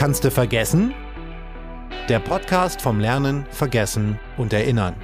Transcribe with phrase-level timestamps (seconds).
[0.00, 0.94] Kannst du vergessen?
[2.08, 4.94] Der Podcast vom Lernen, Vergessen und Erinnern.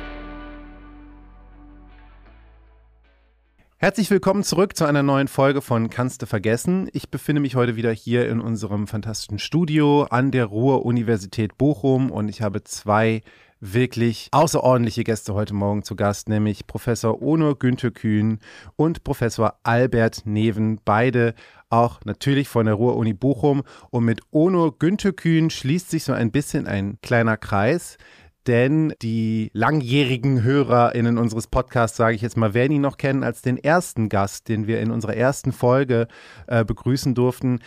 [3.77, 6.89] Herzlich willkommen zurück zu einer neuen Folge von Kannst du vergessen?
[6.95, 12.31] Ich befinde mich heute wieder hier in unserem fantastischen Studio an der Ruhr-Universität Bochum und
[12.31, 13.21] ich habe zwei
[13.61, 18.39] wirklich außerordentliche Gäste heute Morgen zu Gast, nämlich Professor Onur Günther Kühn
[18.77, 21.35] und Professor Albert Neven, beide
[21.69, 23.63] auch natürlich von der Ruhr-Uni Bochum.
[23.91, 27.99] Und mit Onur Günther Kühn schließt sich so ein bisschen ein kleiner Kreis.
[28.47, 33.43] Denn die langjährigen HörerInnen unseres Podcasts, sage ich jetzt mal, werden ihn noch kennen als
[33.43, 36.07] den ersten Gast, den wir in unserer ersten Folge
[36.47, 37.59] äh, begrüßen durften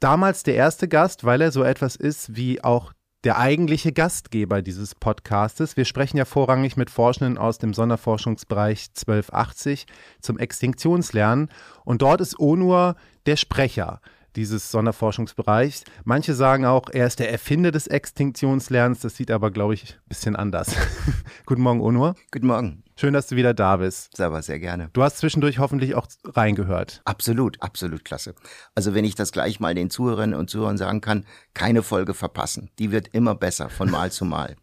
[0.00, 2.92] damals der erste Gast, weil er so etwas ist wie auch
[3.26, 5.76] der eigentliche Gastgeber dieses Podcastes.
[5.76, 9.86] Wir sprechen ja vorrangig mit Forschenden aus dem Sonderforschungsbereich 1280
[10.20, 11.48] zum Extinktionslernen
[11.84, 12.94] und dort ist ONUR
[13.26, 14.00] der Sprecher
[14.36, 15.84] dieses Sonderforschungsbereichs.
[16.04, 19.00] Manche sagen auch, er ist der Erfinder des Extinktionslernens.
[19.00, 20.74] Das sieht aber, glaube ich, ein bisschen anders.
[21.46, 22.14] Guten Morgen, Onur.
[22.30, 22.84] Guten Morgen.
[22.98, 24.16] Schön, dass du wieder da bist.
[24.16, 24.88] Servus, sehr gerne.
[24.92, 27.02] Du hast zwischendurch hoffentlich auch reingehört.
[27.04, 28.34] Absolut, absolut klasse.
[28.74, 32.70] Also wenn ich das gleich mal den Zuhörerinnen und Zuhörern sagen kann, keine Folge verpassen.
[32.78, 34.56] Die wird immer besser von Mal zu Mal.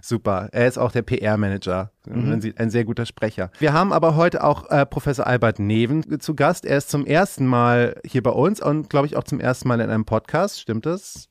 [0.00, 0.48] Super.
[0.52, 1.90] Er ist auch der PR-Manager.
[2.06, 2.54] Mhm.
[2.56, 3.50] Ein sehr guter Sprecher.
[3.58, 6.64] Wir haben aber heute auch äh, Professor Albert Neven zu Gast.
[6.64, 9.80] Er ist zum ersten Mal hier bei uns und glaube ich auch zum ersten Mal
[9.80, 10.60] in einem Podcast.
[10.60, 11.28] Stimmt das?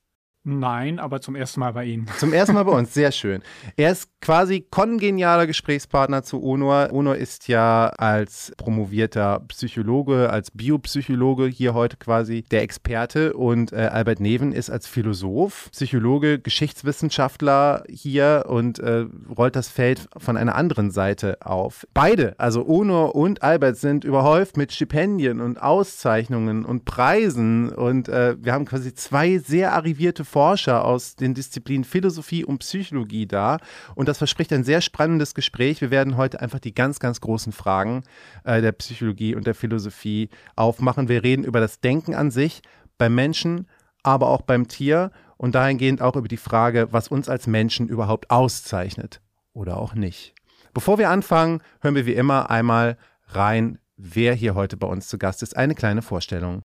[0.47, 2.07] Nein, aber zum ersten Mal bei Ihnen.
[2.19, 3.41] Zum ersten Mal bei uns, sehr schön.
[3.77, 6.89] Er ist quasi kongenialer Gesprächspartner zu Onur.
[6.91, 13.89] Onur ist ja als promovierter Psychologe, als Biopsychologe hier heute quasi der Experte und äh,
[13.91, 20.53] Albert Neven ist als Philosoph, Psychologe, Geschichtswissenschaftler hier und äh, rollt das Feld von einer
[20.53, 21.87] anderen Seite auf.
[21.95, 28.35] Beide, also Onur und Albert, sind überhäuft mit Stipendien und Auszeichnungen und Preisen und äh,
[28.39, 33.57] wir haben quasi zwei sehr arrivierte Forscher aus den Disziplinen Philosophie und Psychologie da.
[33.95, 35.79] Und das verspricht ein sehr spannendes Gespräch.
[35.79, 38.03] Wir werden heute einfach die ganz, ganz großen Fragen
[38.43, 41.07] äh, der Psychologie und der Philosophie aufmachen.
[41.07, 42.63] Wir reden über das Denken an sich
[42.97, 43.69] beim Menschen,
[44.03, 48.29] aber auch beim Tier und dahingehend auch über die Frage, was uns als Menschen überhaupt
[48.29, 49.21] auszeichnet
[49.53, 50.33] oder auch nicht.
[50.73, 52.97] Bevor wir anfangen, hören wir wie immer einmal
[53.29, 55.55] rein, wer hier heute bei uns zu Gast ist.
[55.55, 56.61] Eine kleine Vorstellung.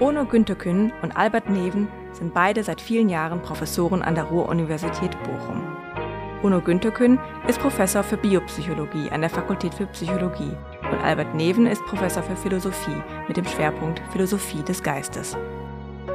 [0.00, 5.62] Ono Günterkün und Albert Neven sind beide seit vielen Jahren Professoren an der Ruhr-Universität Bochum.
[6.42, 10.50] Ono Günterkün ist Professor für Biopsychologie an der Fakultät für Psychologie
[10.90, 15.36] und Albert Neven ist Professor für Philosophie mit dem Schwerpunkt Philosophie des Geistes.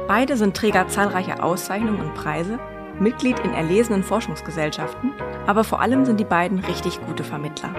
[0.06, 2.58] Beide sind Träger zahlreicher Auszeichnungen und Preise,
[2.98, 5.12] Mitglied in erlesenen Forschungsgesellschaften,
[5.46, 7.70] aber vor allem sind die beiden richtig gute Vermittler.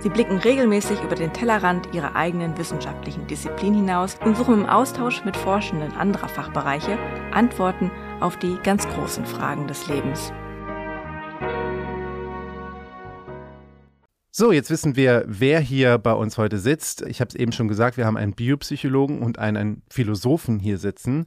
[0.00, 5.24] Sie blicken regelmäßig über den Tellerrand ihrer eigenen wissenschaftlichen Disziplin hinaus und suchen im Austausch
[5.24, 6.96] mit Forschenden anderer Fachbereiche
[7.32, 10.32] Antworten auf die ganz großen Fragen des Lebens.
[14.30, 17.02] So, jetzt wissen wir, wer hier bei uns heute sitzt.
[17.02, 21.26] Ich habe es eben schon gesagt, wir haben einen Biopsychologen und einen Philosophen hier sitzen.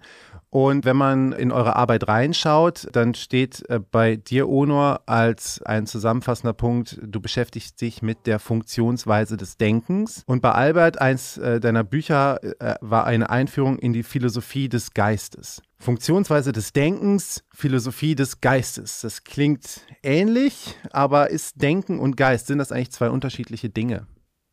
[0.51, 5.87] Und wenn man in eure Arbeit reinschaut, dann steht äh, bei dir, Onor, als ein
[5.87, 10.23] zusammenfassender Punkt, du beschäftigst dich mit der Funktionsweise des Denkens.
[10.27, 14.93] Und bei Albert, eins äh, deiner Bücher äh, war eine Einführung in die Philosophie des
[14.93, 15.61] Geistes.
[15.79, 19.01] Funktionsweise des Denkens, Philosophie des Geistes.
[19.01, 24.05] Das klingt ähnlich, aber ist Denken und Geist, sind das eigentlich zwei unterschiedliche Dinge?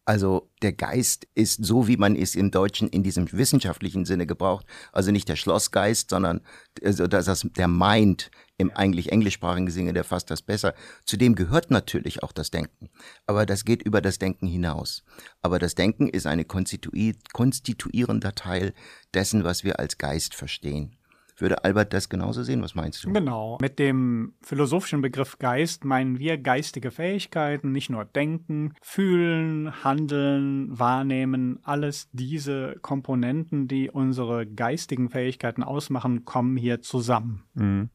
[0.09, 4.65] Also der Geist ist so, wie man es im Deutschen in diesem wissenschaftlichen Sinne gebraucht.
[4.91, 6.41] Also nicht der Schlossgeist, sondern
[6.83, 10.73] also das, der Mind im eigentlich englischsprachigen Sinne, der fasst das besser.
[11.05, 12.89] Zudem gehört natürlich auch das Denken.
[13.27, 15.05] Aber das geht über das Denken hinaus.
[15.43, 18.73] Aber das Denken ist ein konstituierender Teil
[19.13, 20.98] dessen, was wir als Geist verstehen.
[21.39, 22.63] Würde Albert das genauso sehen?
[22.63, 23.13] Was meinst du?
[23.13, 23.59] Genau.
[23.61, 31.61] Mit dem philosophischen Begriff Geist meinen wir geistige Fähigkeiten, nicht nur denken, fühlen, handeln, wahrnehmen.
[31.63, 37.45] Alles diese Komponenten, die unsere geistigen Fähigkeiten ausmachen, kommen hier zusammen.
[37.55, 37.91] Mhm.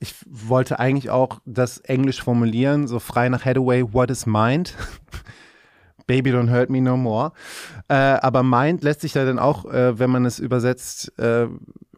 [0.00, 4.74] Ich wollte eigentlich auch das Englisch formulieren, so frei nach Hathaway, what is mind?
[6.08, 7.32] Baby Don't Hurt Me No More.
[7.86, 11.46] Äh, aber Mind lässt sich ja dann auch, äh, wenn man es übersetzt, äh,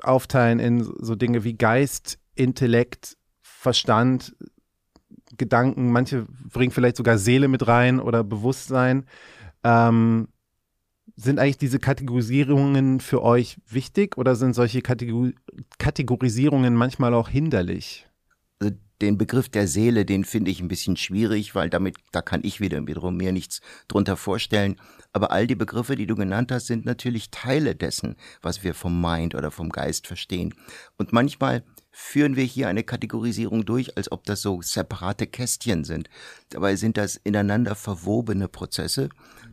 [0.05, 4.35] aufteilen in so Dinge wie Geist, Intellekt, Verstand,
[5.37, 5.91] Gedanken.
[5.91, 9.07] Manche bringen vielleicht sogar Seele mit rein oder Bewusstsein.
[9.63, 10.29] Ähm,
[11.17, 15.31] sind eigentlich diese Kategorisierungen für euch wichtig oder sind solche Kategor
[15.79, 18.07] Kategorisierungen manchmal auch hinderlich?
[19.03, 22.61] Den Begriff der Seele, den finde ich ein bisschen schwierig, weil damit, da kann ich
[22.61, 24.77] wieder wiederum mir nichts drunter vorstellen.
[25.13, 29.01] Aber all die Begriffe, die du genannt hast, sind natürlich Teile dessen, was wir vom
[29.01, 30.55] Mind oder vom Geist verstehen.
[30.97, 36.09] Und manchmal führen wir hier eine Kategorisierung durch, als ob das so separate Kästchen sind.
[36.51, 39.11] Dabei sind das ineinander verwobene Prozesse,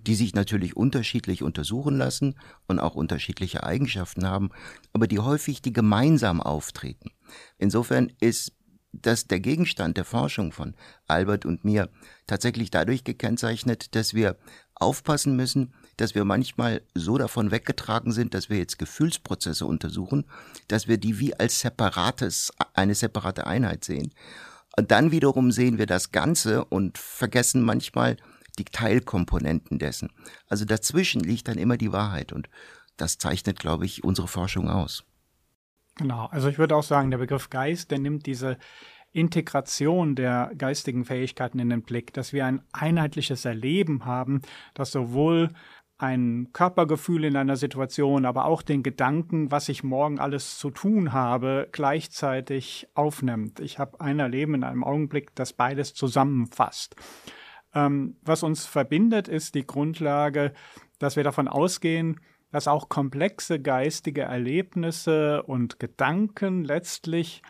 [0.07, 2.35] die sich natürlich unterschiedlich untersuchen lassen
[2.67, 4.49] und auch unterschiedliche Eigenschaften haben,
[4.91, 7.11] aber die häufig die gemeinsam auftreten.
[7.59, 8.53] Insofern ist
[8.93, 10.75] das der Gegenstand der Forschung von
[11.07, 11.89] Albert und mir
[12.27, 14.37] tatsächlich dadurch gekennzeichnet, dass wir
[14.75, 20.25] aufpassen müssen, dass wir manchmal so davon weggetragen sind, dass wir jetzt Gefühlsprozesse untersuchen,
[20.67, 24.13] dass wir die wie als separates, eine separate Einheit sehen.
[24.77, 28.17] Und dann wiederum sehen wir das Ganze und vergessen manchmal
[28.57, 30.09] die Teilkomponenten dessen.
[30.47, 32.49] Also dazwischen liegt dann immer die Wahrheit und
[32.97, 35.03] das zeichnet, glaube ich, unsere Forschung aus.
[35.95, 38.57] Genau, also ich würde auch sagen, der Begriff Geist, der nimmt diese
[39.13, 44.41] Integration der geistigen Fähigkeiten in den Blick, dass wir ein einheitliches Erleben haben,
[44.73, 45.49] das sowohl
[45.97, 51.13] ein Körpergefühl in einer Situation, aber auch den Gedanken, was ich morgen alles zu tun
[51.13, 53.59] habe, gleichzeitig aufnimmt.
[53.59, 56.95] Ich habe ein Erleben in einem Augenblick, das beides zusammenfasst.
[57.75, 60.53] Ähm, was uns verbindet, ist die Grundlage,
[60.97, 62.19] dass wir davon ausgehen,
[62.51, 67.41] dass auch komplexe geistige Erlebnisse und Gedanken letztlich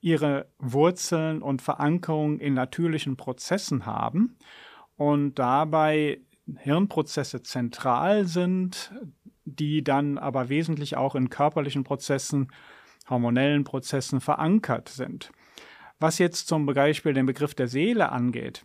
[0.00, 4.36] ihre Wurzeln und Verankerung in natürlichen Prozessen haben
[4.96, 6.20] und dabei
[6.58, 8.92] Hirnprozesse zentral sind,
[9.44, 12.52] die dann aber wesentlich auch in körperlichen Prozessen,
[13.08, 15.32] hormonellen Prozessen verankert sind.
[15.98, 18.64] Was jetzt zum Beispiel den Begriff der Seele angeht,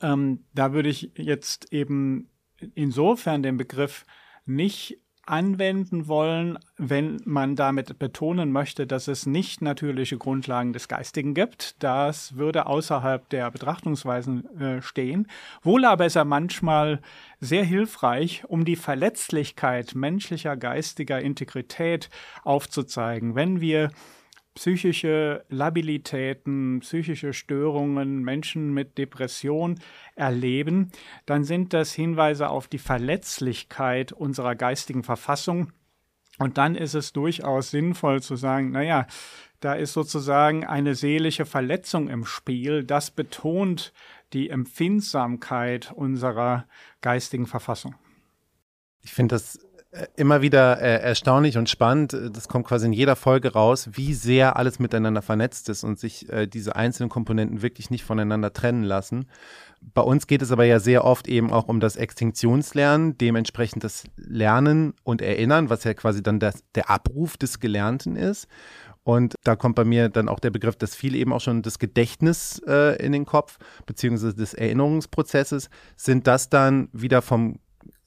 [0.00, 2.30] ähm, da würde ich jetzt eben
[2.74, 4.04] insofern den Begriff
[4.44, 11.32] nicht anwenden wollen, wenn man damit betonen möchte, dass es nicht natürliche Grundlagen des Geistigen
[11.32, 11.82] gibt.
[11.82, 15.28] Das würde außerhalb der Betrachtungsweisen äh, stehen.
[15.62, 17.00] Wohl aber ist er manchmal
[17.40, 22.10] sehr hilfreich, um die Verletzlichkeit menschlicher geistiger Integrität
[22.42, 23.36] aufzuzeigen.
[23.36, 23.90] Wenn wir
[24.54, 29.78] psychische Labilitäten, psychische Störungen, Menschen mit Depression
[30.14, 30.90] erleben,
[31.26, 35.72] dann sind das Hinweise auf die Verletzlichkeit unserer geistigen Verfassung.
[36.38, 39.06] Und dann ist es durchaus sinnvoll zu sagen, naja,
[39.60, 42.84] da ist sozusagen eine seelische Verletzung im Spiel.
[42.84, 43.92] Das betont
[44.32, 46.66] die Empfindsamkeit unserer
[47.00, 47.94] geistigen Verfassung.
[49.04, 49.60] Ich finde das
[50.16, 52.16] immer wieder äh, erstaunlich und spannend.
[52.32, 56.30] Das kommt quasi in jeder Folge raus, wie sehr alles miteinander vernetzt ist und sich
[56.30, 59.26] äh, diese einzelnen Komponenten wirklich nicht voneinander trennen lassen.
[59.94, 64.04] Bei uns geht es aber ja sehr oft eben auch um das Extinktionslernen, dementsprechend das
[64.16, 68.48] Lernen und Erinnern, was ja quasi dann das, der Abruf des Gelernten ist.
[69.04, 71.80] Und da kommt bei mir dann auch der Begriff, das fiel eben auch schon das
[71.80, 75.68] Gedächtnis äh, in den Kopf, beziehungsweise des Erinnerungsprozesses.
[75.96, 77.58] Sind das dann wieder vom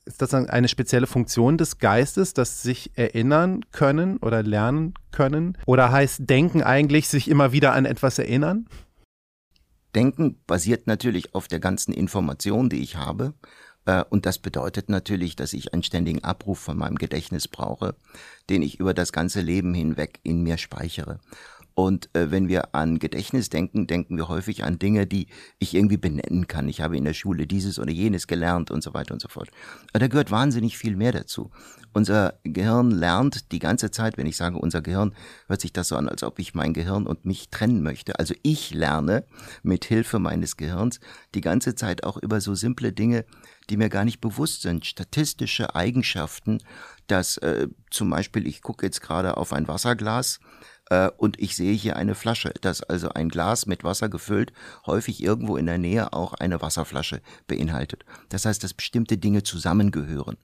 [0.06, 5.58] ist das eine spezielle Funktion des Geistes, das sich erinnern können oder lernen können?
[5.66, 8.68] Oder heißt Denken eigentlich sich immer wieder an etwas erinnern?
[9.96, 13.34] Denken basiert natürlich auf der ganzen Information, die ich habe.
[13.86, 17.96] Äh, und das bedeutet natürlich, dass ich einen ständigen Abruf von meinem Gedächtnis brauche,
[18.50, 21.20] den ich über das ganze Leben hinweg in mir speichere.
[21.76, 25.28] Und äh, wenn wir an Gedächtnis denken, denken wir häufig an Dinge, die
[25.60, 26.70] ich irgendwie benennen kann.
[26.70, 29.50] Ich habe in der Schule dieses oder jenes gelernt und so weiter und so fort.
[29.92, 31.52] Aber da gehört wahnsinnig viel mehr dazu.
[31.92, 35.14] Unser Gehirn lernt die ganze Zeit, wenn ich sage unser Gehirn,
[35.48, 38.20] hört sich das so an, als ob ich mein Gehirn und mich trennen möchte.
[38.20, 39.26] Also ich lerne
[39.62, 41.02] mit Hilfe meines Gehirns
[41.36, 43.26] die ganze Zeit auch über so simple Dinge,
[43.70, 44.86] die mir gar nicht bewusst sind.
[44.86, 46.60] Statistische Eigenschaften,
[47.08, 50.40] dass äh, zum Beispiel, ich gucke jetzt gerade auf ein Wasserglas,
[50.90, 54.54] äh, und ich sehe hier eine Flasche, dass also ein Glas mit Wasser gefüllt
[54.86, 58.06] häufig irgendwo in der Nähe auch eine Wasserflasche beinhaltet.
[58.30, 60.38] Das heißt, dass bestimmte Dinge zusammengehören.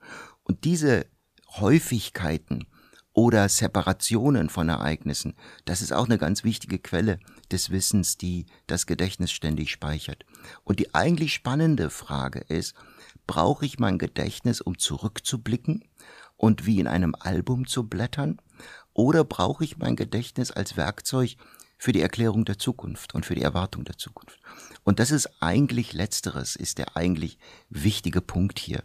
[0.43, 1.05] Und diese
[1.49, 2.67] Häufigkeiten
[3.13, 7.19] oder Separationen von Ereignissen, das ist auch eine ganz wichtige Quelle
[7.51, 10.25] des Wissens, die das Gedächtnis ständig speichert.
[10.63, 12.73] Und die eigentlich spannende Frage ist,
[13.27, 15.83] brauche ich mein Gedächtnis, um zurückzublicken
[16.41, 18.41] und wie in einem Album zu blättern?
[18.93, 21.35] Oder brauche ich mein Gedächtnis als Werkzeug
[21.77, 24.39] für die Erklärung der Zukunft und für die Erwartung der Zukunft?
[24.83, 27.37] Und das ist eigentlich letzteres, ist der eigentlich
[27.69, 28.83] wichtige Punkt hier.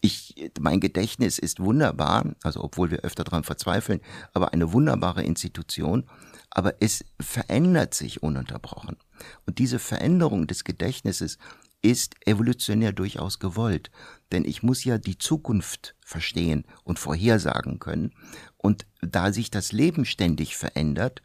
[0.00, 4.00] Ich, mein Gedächtnis ist wunderbar, also obwohl wir öfter daran verzweifeln,
[4.32, 6.08] aber eine wunderbare Institution,
[6.48, 8.96] aber es verändert sich ununterbrochen.
[9.44, 11.36] Und diese Veränderung des Gedächtnisses
[11.82, 13.90] ist evolutionär durchaus gewollt.
[14.32, 18.12] Denn ich muss ja die Zukunft verstehen und vorhersagen können.
[18.56, 21.20] Und da sich das Leben ständig verändert,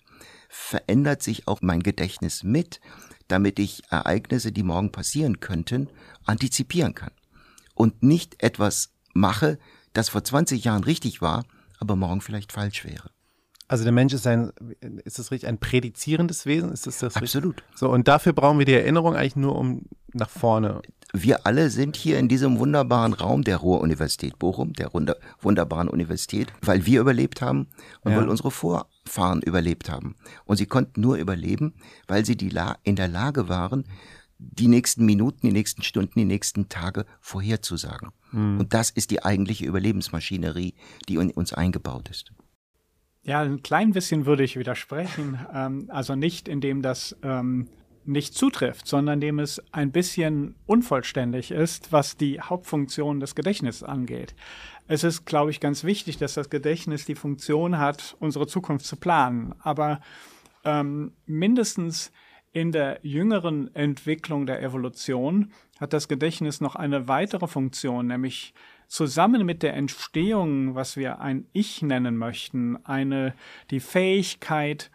[0.49, 2.81] verändert sich auch mein Gedächtnis mit,
[3.27, 5.87] damit ich Ereignisse, die morgen passieren könnten,
[6.25, 7.11] antizipieren kann.
[7.75, 9.59] Und nicht etwas mache,
[9.93, 11.45] das vor 20 Jahren richtig war,
[11.79, 13.11] aber morgen vielleicht falsch wäre.
[13.67, 14.51] Also der Mensch ist ein,
[15.05, 16.71] ist das richtig, ein prädizierendes Wesen?
[16.71, 17.61] Ist das das Absolut.
[17.61, 17.77] Richtig?
[17.77, 20.81] So, und dafür brauchen wir die Erinnerung eigentlich nur um nach vorne.
[21.13, 26.85] Wir alle sind hier in diesem wunderbaren Raum der Ruhr-Universität Bochum, der wunderbaren Universität, weil
[26.85, 27.67] wir überlebt haben
[28.01, 28.17] und ja.
[28.17, 30.15] weil unsere Vorfahren überlebt haben.
[30.45, 31.73] Und sie konnten nur überleben,
[32.07, 33.85] weil sie die La in der Lage waren,
[34.37, 38.09] die nächsten Minuten, die nächsten Stunden, die nächsten Tage vorherzusagen.
[38.31, 38.61] Mhm.
[38.61, 40.73] Und das ist die eigentliche Überlebensmaschinerie,
[41.07, 42.31] die in uns eingebaut ist.
[43.23, 45.39] Ja, ein klein bisschen würde ich widersprechen.
[45.53, 47.69] Ähm, also nicht, indem das ähm,
[48.05, 54.35] nicht zutrifft, sondern indem es ein bisschen unvollständig ist, was die Hauptfunktion des Gedächtnisses angeht.
[54.87, 58.95] Es ist, glaube ich, ganz wichtig, dass das Gedächtnis die Funktion hat, unsere Zukunft zu
[58.95, 59.55] planen.
[59.59, 60.01] Aber
[60.63, 62.11] ähm, mindestens
[62.53, 68.53] in der jüngeren Entwicklung der Evolution hat das Gedächtnis noch eine weitere Funktion, nämlich
[68.87, 73.33] zusammen mit der Entstehung, was wir ein Ich nennen möchten, eine
[73.69, 74.91] die Fähigkeit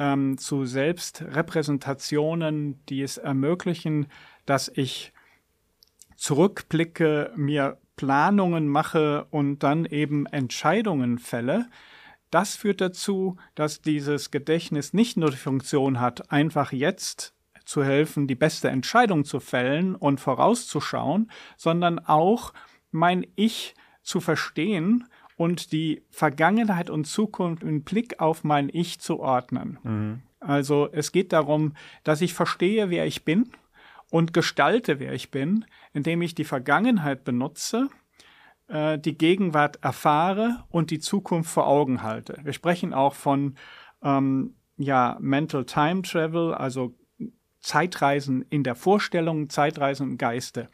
[0.00, 4.08] ähm, zu Selbstrepräsentationen, die es ermöglichen,
[4.46, 5.12] dass ich
[6.16, 11.68] zurückblicke, mir Planungen mache und dann eben Entscheidungen fälle.
[12.30, 17.34] Das führt dazu, dass dieses Gedächtnis nicht nur die Funktion hat, einfach jetzt
[17.66, 22.54] zu helfen, die beste Entscheidung zu fällen und vorauszuschauen, sondern auch
[22.90, 25.04] mein Ich zu verstehen
[25.40, 29.78] und die Vergangenheit und Zukunft im Blick auf mein Ich zu ordnen.
[29.82, 30.22] Mhm.
[30.38, 31.72] Also es geht darum,
[32.04, 33.48] dass ich verstehe, wer ich bin
[34.10, 37.88] und gestalte, wer ich bin, indem ich die Vergangenheit benutze,
[38.68, 42.36] äh, die Gegenwart erfahre und die Zukunft vor Augen halte.
[42.42, 43.54] Wir sprechen auch von
[44.02, 46.94] ähm, ja, Mental Time Travel, also
[47.60, 50.68] Zeitreisen in der Vorstellung, Zeitreisen im Geiste.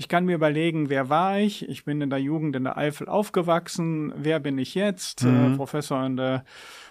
[0.00, 1.68] Ich kann mir überlegen, wer war ich?
[1.68, 4.12] Ich bin in der Jugend in der Eifel aufgewachsen.
[4.16, 5.24] Wer bin ich jetzt?
[5.24, 5.54] Äh, mhm.
[5.54, 6.44] Äh, Professor an der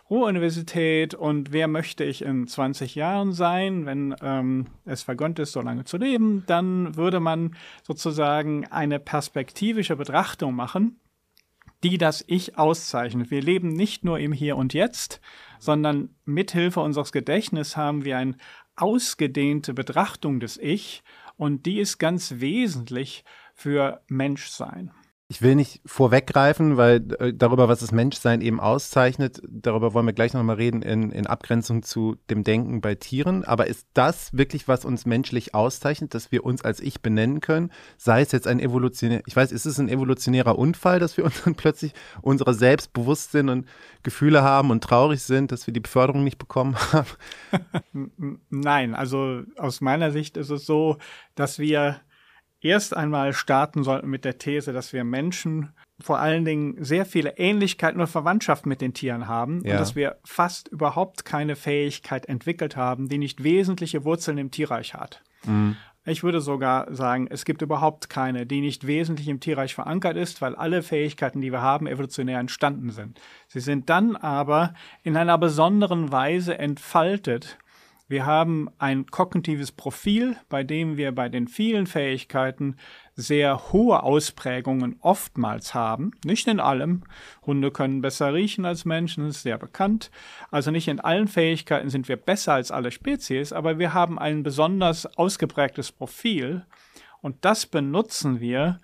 [0.09, 5.61] Ruhr-Universität und wer möchte ich in 20 Jahren sein, wenn ähm, es vergönnt ist, so
[5.61, 10.99] lange zu leben, dann würde man sozusagen eine perspektivische Betrachtung machen,
[11.83, 13.31] die das Ich auszeichnet.
[13.31, 15.21] Wir leben nicht nur im Hier und Jetzt,
[15.59, 18.35] sondern mithilfe unseres Gedächtnisses haben wir eine
[18.75, 21.03] ausgedehnte Betrachtung des Ich
[21.37, 24.91] und die ist ganz wesentlich für Menschsein.
[25.29, 30.13] Ich will nicht vorweggreifen, weil äh, darüber, was das Menschsein eben auszeichnet, darüber wollen wir
[30.13, 33.43] gleich nochmal reden in, in Abgrenzung zu dem Denken bei Tieren.
[33.43, 37.73] Aber ist das wirklich, was uns menschlich auszeichnet, dass wir uns als Ich benennen können?
[37.97, 41.43] Sei es jetzt ein evolutionär, ich weiß, ist es ein evolutionärer Unfall, dass wir uns
[41.43, 41.91] dann plötzlich
[42.21, 43.67] unsere Selbstbewusstsein und
[44.03, 47.09] Gefühle haben und traurig sind, dass wir die Beförderung nicht bekommen haben?
[48.49, 50.99] Nein, also aus meiner Sicht ist es so,
[51.35, 51.99] dass wir
[52.61, 57.37] erst einmal starten sollten mit der These, dass wir Menschen vor allen Dingen sehr viele
[57.37, 59.73] Ähnlichkeiten oder Verwandtschaft mit den Tieren haben ja.
[59.73, 64.93] und dass wir fast überhaupt keine Fähigkeit entwickelt haben, die nicht wesentliche Wurzeln im Tierreich
[64.93, 65.23] hat.
[65.45, 65.75] Mhm.
[66.05, 70.41] Ich würde sogar sagen, es gibt überhaupt keine, die nicht wesentlich im Tierreich verankert ist,
[70.41, 73.19] weil alle Fähigkeiten, die wir haben, evolutionär entstanden sind.
[73.49, 74.73] Sie sind dann aber
[75.03, 77.57] in einer besonderen Weise entfaltet
[78.09, 82.77] wir haben ein kognitives Profil, bei dem wir bei den vielen Fähigkeiten
[83.15, 86.11] sehr hohe Ausprägungen oftmals haben.
[86.23, 87.03] Nicht in allem.
[87.45, 90.09] Hunde können besser riechen als Menschen, ist sehr bekannt.
[90.51, 94.41] Also nicht in allen Fähigkeiten sind wir besser als alle Spezies, aber wir haben ein
[94.41, 96.65] besonders ausgeprägtes Profil
[97.21, 98.79] und das benutzen wir,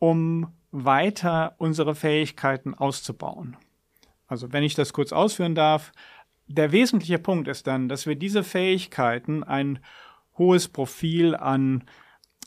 [0.00, 3.56] um weiter unsere Fähigkeiten auszubauen.
[4.26, 5.92] Also wenn ich das kurz ausführen darf,
[6.46, 9.78] der wesentliche Punkt ist dann, dass wir diese Fähigkeiten, ein
[10.36, 11.84] hohes Profil an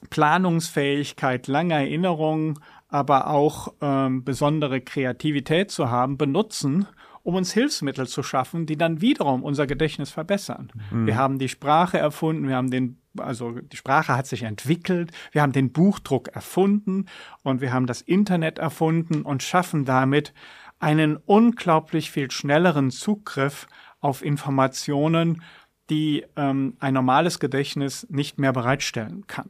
[0.10, 6.88] Planungsfähigkeit, lange Erinnerung, aber auch ähm, besondere Kreativität zu haben, benutzen,
[7.24, 10.72] um uns Hilfsmittel zu schaffen, die dann wiederum unser Gedächtnis verbessern.
[10.92, 11.08] Mhm.
[11.08, 15.42] Wir haben die Sprache erfunden, wir haben den, also die Sprache hat sich entwickelt, wir
[15.42, 17.08] haben den Buchdruck erfunden
[17.44, 20.34] und wir haben das Internet erfunden und schaffen damit
[20.80, 23.68] einen unglaublich viel schnelleren Zugriff
[24.08, 25.44] auf Informationen,
[25.90, 29.50] die ähm, ein normales Gedächtnis nicht mehr bereitstellen kann.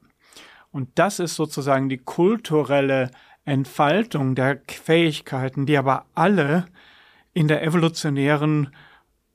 [0.72, 3.12] Und das ist sozusagen die kulturelle
[3.46, 6.66] Entfaltung der Fähigkeiten, die aber alle
[7.34, 8.74] in der evolutionären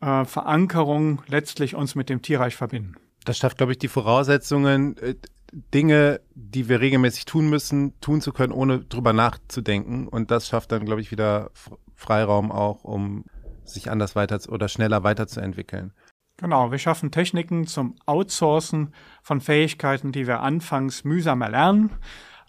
[0.01, 2.97] äh, Verankerung letztlich uns mit dem Tierreich verbinden.
[3.25, 5.15] Das schafft, glaube ich, die Voraussetzungen, äh,
[5.53, 10.09] Dinge, die wir regelmäßig tun müssen, tun zu können, ohne drüber nachzudenken.
[10.09, 11.51] Und das schafft dann, glaube ich, wieder
[11.95, 13.25] Freiraum auch, um
[13.65, 15.93] sich anders weiter oder schneller weiterzuentwickeln.
[16.39, 21.91] Genau, wir schaffen Techniken zum Outsourcen von Fähigkeiten, die wir anfangs mühsam erlernen.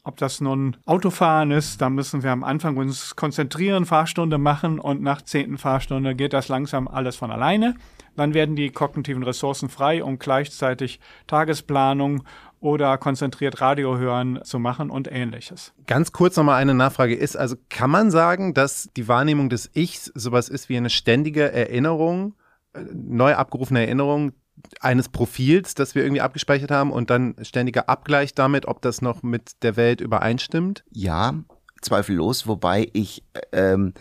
[0.05, 5.01] Ob das nun Autofahren ist, da müssen wir am Anfang uns konzentrieren, Fahrstunde machen und
[5.01, 7.75] nach zehnten Fahrstunde geht das langsam alles von alleine.
[8.15, 12.24] Dann werden die kognitiven Ressourcen frei, um gleichzeitig Tagesplanung
[12.63, 15.74] oder konzentriert Radio hören zu machen und ähnliches.
[15.86, 20.05] Ganz kurz nochmal eine Nachfrage ist, also kann man sagen, dass die Wahrnehmung des Ichs
[20.15, 22.36] sowas ist wie eine ständige Erinnerung,
[22.74, 24.32] äh, neu abgerufene Erinnerung
[24.79, 29.24] eines Profils, das wir irgendwie abgespeichert haben und dann ständiger Abgleich damit, ob das noch
[29.24, 30.86] mit der Welt übereinstimmt?
[30.91, 31.34] Ja,
[31.82, 33.93] zweifellos, wobei ich ähm,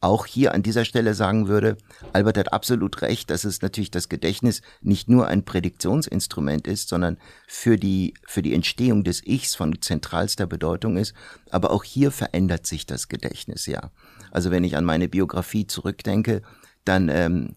[0.00, 1.76] auch hier an dieser Stelle sagen würde,
[2.12, 7.18] Albert hat absolut recht, dass es natürlich das Gedächtnis nicht nur ein Prädiktionsinstrument ist, sondern
[7.48, 11.14] für die, für die Entstehung des Ichs von zentralster Bedeutung ist.
[11.50, 13.90] Aber auch hier verändert sich das Gedächtnis, ja.
[14.30, 16.42] Also wenn ich an meine Biografie zurückdenke,
[16.84, 17.56] dann ähm,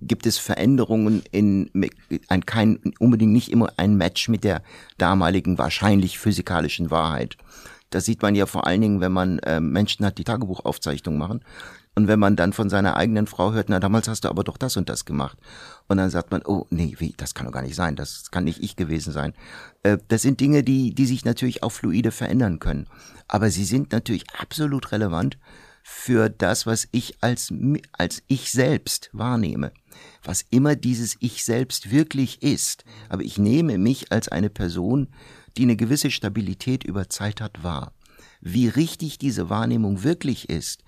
[0.00, 1.70] gibt es Veränderungen in
[2.28, 4.62] ein, kein unbedingt nicht immer ein Match mit der
[4.96, 7.36] damaligen wahrscheinlich physikalischen Wahrheit.
[7.90, 11.44] Das sieht man ja vor allen Dingen, wenn man äh, Menschen hat, die Tagebuchaufzeichnungen machen.
[11.94, 14.56] Und wenn man dann von seiner eigenen Frau hört, na damals hast du aber doch
[14.56, 15.36] das und das gemacht.
[15.88, 18.44] Und dann sagt man, oh nee, wie, das kann doch gar nicht sein, das kann
[18.44, 19.34] nicht ich gewesen sein.
[19.82, 22.86] Äh, das sind Dinge, die, die sich natürlich auch fluide verändern können.
[23.28, 25.38] Aber sie sind natürlich absolut relevant
[25.82, 27.52] für das, was ich als,
[27.92, 29.72] als ich selbst wahrnehme.
[30.22, 32.84] Was immer dieses Ich selbst wirklich ist.
[33.08, 35.08] Aber ich nehme mich als eine Person,
[35.56, 37.92] die eine gewisse Stabilität über Zeit hat, wahr.
[38.40, 40.82] Wie richtig diese Wahrnehmung wirklich ist,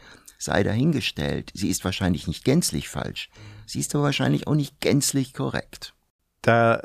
[0.44, 1.50] sei dahingestellt.
[1.54, 3.30] Sie ist wahrscheinlich nicht gänzlich falsch.
[3.66, 5.94] Sie ist aber wahrscheinlich auch nicht gänzlich korrekt.
[6.42, 6.82] Da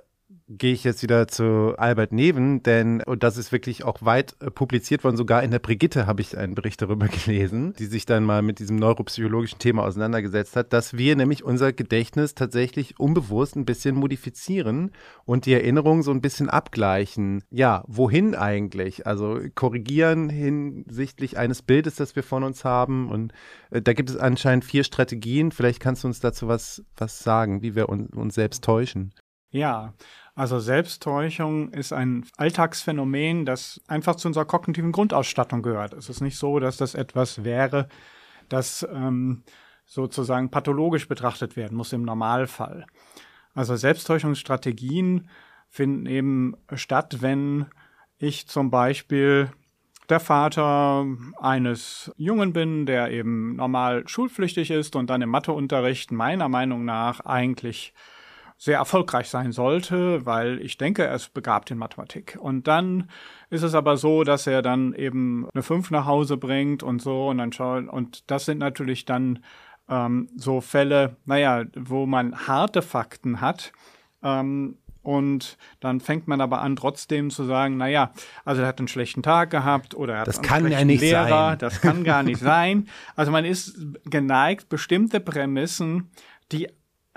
[0.50, 4.50] gehe ich jetzt wieder zu Albert Neven, denn, und das ist wirklich auch weit äh,
[4.50, 8.24] publiziert worden, sogar in der Brigitte habe ich einen Bericht darüber gelesen, die sich dann
[8.24, 13.66] mal mit diesem neuropsychologischen Thema auseinandergesetzt hat, dass wir nämlich unser Gedächtnis tatsächlich unbewusst ein
[13.66, 14.92] bisschen modifizieren
[15.24, 17.44] und die Erinnerungen so ein bisschen abgleichen.
[17.52, 19.06] Ja, wohin eigentlich?
[19.06, 23.34] Also korrigieren hinsichtlich eines Bildes, das wir von uns haben und
[23.70, 25.52] äh, da gibt es anscheinend vier Strategien.
[25.52, 29.14] Vielleicht kannst du uns dazu was, was sagen, wie wir uns, uns selbst täuschen.
[29.52, 29.96] Ja,
[30.40, 35.92] also Selbsttäuschung ist ein Alltagsphänomen, das einfach zu unserer kognitiven Grundausstattung gehört.
[35.92, 37.90] Es ist nicht so, dass das etwas wäre,
[38.48, 39.44] das ähm,
[39.86, 42.86] sozusagen pathologisch betrachtet werden muss im Normalfall.
[43.54, 45.28] Also Selbsttäuschungsstrategien
[45.68, 47.66] finden eben statt, wenn
[48.18, 49.52] ich zum Beispiel
[50.08, 51.06] der Vater
[51.38, 57.20] eines Jungen bin, der eben normal schulpflichtig ist und dann im Matheunterricht meiner Meinung nach
[57.26, 57.94] eigentlich
[58.60, 62.38] sehr erfolgreich sein sollte, weil ich denke, er ist begabt in Mathematik.
[62.42, 63.10] Und dann
[63.50, 67.30] ist es aber so, dass er dann eben eine 5 nach Hause bringt und so
[67.30, 69.40] und dann schaut, und das sind natürlich dann
[69.88, 73.72] ähm, so Fälle, naja, wo man harte Fakten hat.
[74.22, 78.12] Ähm, und dann fängt man aber an, trotzdem zu sagen, naja,
[78.44, 80.86] also er hat einen schlechten Tag gehabt oder er hat das einen kann schlechten ja
[80.86, 81.60] nicht Lehrer, sein.
[81.60, 82.90] das kann gar nicht sein.
[83.16, 86.12] Also man ist geneigt, bestimmte Prämissen,
[86.52, 86.68] die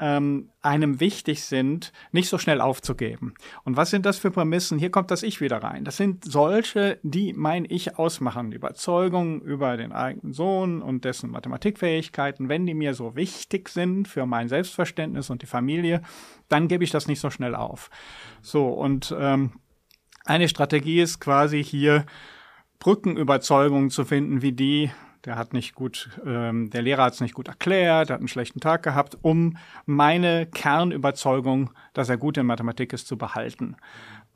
[0.02, 3.34] ähm, einem wichtig sind, nicht so schnell aufzugeben.
[3.62, 4.76] Und was sind das für Prämissen?
[4.76, 5.84] Hier kommt das Ich wieder rein.
[5.84, 8.50] Das sind solche, die mein Ich ausmachen.
[8.50, 12.48] Überzeugungen über den eigenen Sohn und dessen Mathematikfähigkeiten.
[12.48, 16.02] Wenn die mir so wichtig sind für mein Selbstverständnis und die Familie,
[16.48, 17.88] dann gebe ich das nicht so schnell auf.
[18.40, 19.52] So, und ähm,
[20.24, 22.06] eine Strategie ist quasi hier,
[22.80, 24.90] Brückenüberzeugungen zu finden, wie die,
[25.24, 28.60] der hat nicht gut, ähm, der Lehrer hat es nicht gut erklärt, hat einen schlechten
[28.60, 29.56] Tag gehabt, um
[29.86, 33.76] meine Kernüberzeugung, dass er gut in Mathematik ist, zu behalten.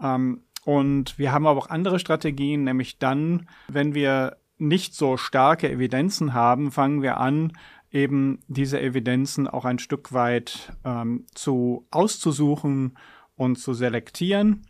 [0.01, 5.71] Ähm, und wir haben aber auch andere Strategien, nämlich dann, wenn wir nicht so starke
[5.71, 7.53] Evidenzen haben, fangen wir an,
[7.91, 12.97] eben diese Evidenzen auch ein Stück weit ähm, zu auszusuchen
[13.37, 14.67] und zu selektieren.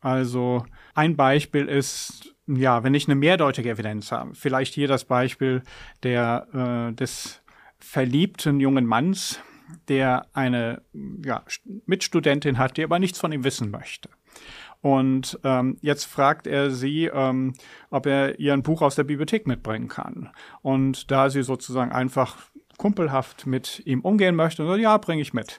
[0.00, 5.62] Also ein Beispiel ist, ja, wenn ich eine mehrdeutige Evidenz habe, vielleicht hier das Beispiel
[6.02, 7.42] der, äh, des
[7.78, 9.40] verliebten jungen Manns,
[9.88, 10.82] der eine
[11.24, 11.44] ja,
[11.86, 14.08] Mitstudentin hat, die aber nichts von ihm wissen möchte.
[14.80, 17.54] Und ähm, jetzt fragt er sie, ähm,
[17.90, 20.30] ob er ihr ein Buch aus der Bibliothek mitbringen kann.
[20.62, 22.36] Und da sie sozusagen einfach
[22.76, 25.58] kumpelhaft mit ihm umgehen möchte, so, ja, bringe ich mit.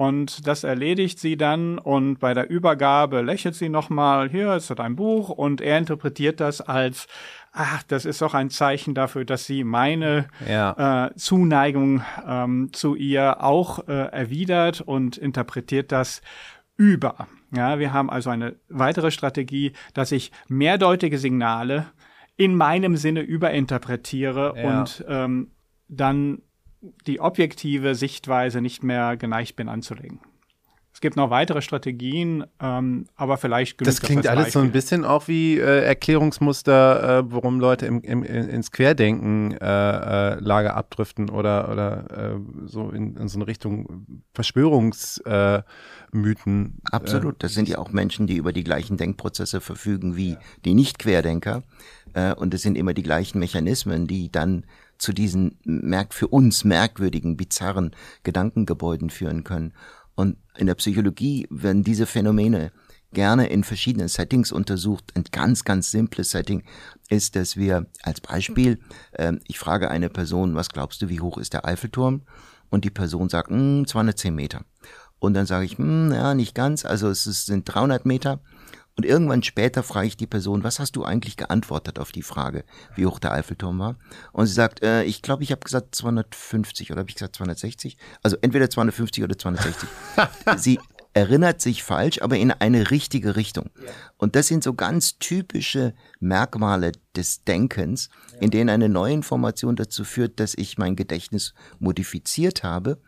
[0.00, 4.96] Und das erledigt sie dann und bei der Übergabe lächelt sie nochmal, hier ist dein
[4.96, 7.06] Buch und er interpretiert das als,
[7.52, 11.08] ach, das ist doch ein Zeichen dafür, dass sie meine Ja.
[11.08, 16.22] äh, Zuneigung ähm, zu ihr auch äh, erwidert und interpretiert das
[16.78, 17.26] über.
[17.54, 21.88] Ja, wir haben also eine weitere Strategie, dass ich mehrdeutige Signale
[22.38, 24.80] in meinem Sinne überinterpretiere Ja.
[24.80, 25.50] und ähm,
[25.88, 26.40] dann
[27.06, 30.20] die objektive Sichtweise nicht mehr geneigt bin anzulegen.
[30.92, 34.70] Es gibt noch weitere Strategien, ähm, aber vielleicht genügt das klingt das alles so ein
[34.70, 41.30] bisschen auch wie äh, Erklärungsmuster, äh, warum Leute im, im, ins Querdenken-Lager äh, äh abdriften
[41.30, 45.62] oder, oder äh, so in, in, so eine Richtung Verschwörungsmythen.
[46.12, 47.42] Äh, Absolut.
[47.42, 51.62] Das sind ja auch Menschen, die über die gleichen Denkprozesse verfügen wie die Nicht-Querdenker.
[52.36, 54.66] und es sind immer die gleichen Mechanismen, die dann
[55.00, 59.72] zu diesen merk für uns merkwürdigen, bizarren Gedankengebäuden führen können.
[60.14, 62.70] Und in der Psychologie werden diese Phänomene
[63.12, 65.12] gerne in verschiedenen Settings untersucht.
[65.14, 66.62] Ein ganz, ganz simples Setting
[67.08, 68.78] ist, dass wir als Beispiel,
[69.12, 72.22] äh, ich frage eine Person, was glaubst du, wie hoch ist der Eiffelturm?
[72.68, 74.64] Und die Person sagt, hm, 210 Meter.
[75.18, 78.40] Und dann sage ich, hm, ja, nicht ganz, also es sind 300 Meter.
[78.96, 82.64] Und irgendwann später frage ich die Person, was hast du eigentlich geantwortet auf die Frage,
[82.96, 83.96] wie hoch der Eiffelturm war?
[84.32, 87.96] Und sie sagt, äh, ich glaube, ich habe gesagt 250 oder habe ich gesagt 260?
[88.22, 89.88] Also entweder 250 oder 260.
[90.56, 90.78] sie
[91.12, 93.70] erinnert sich falsch, aber in eine richtige Richtung.
[94.16, 100.04] Und das sind so ganz typische Merkmale des Denkens, in denen eine neue Information dazu
[100.04, 103.00] führt, dass ich mein Gedächtnis modifiziert habe.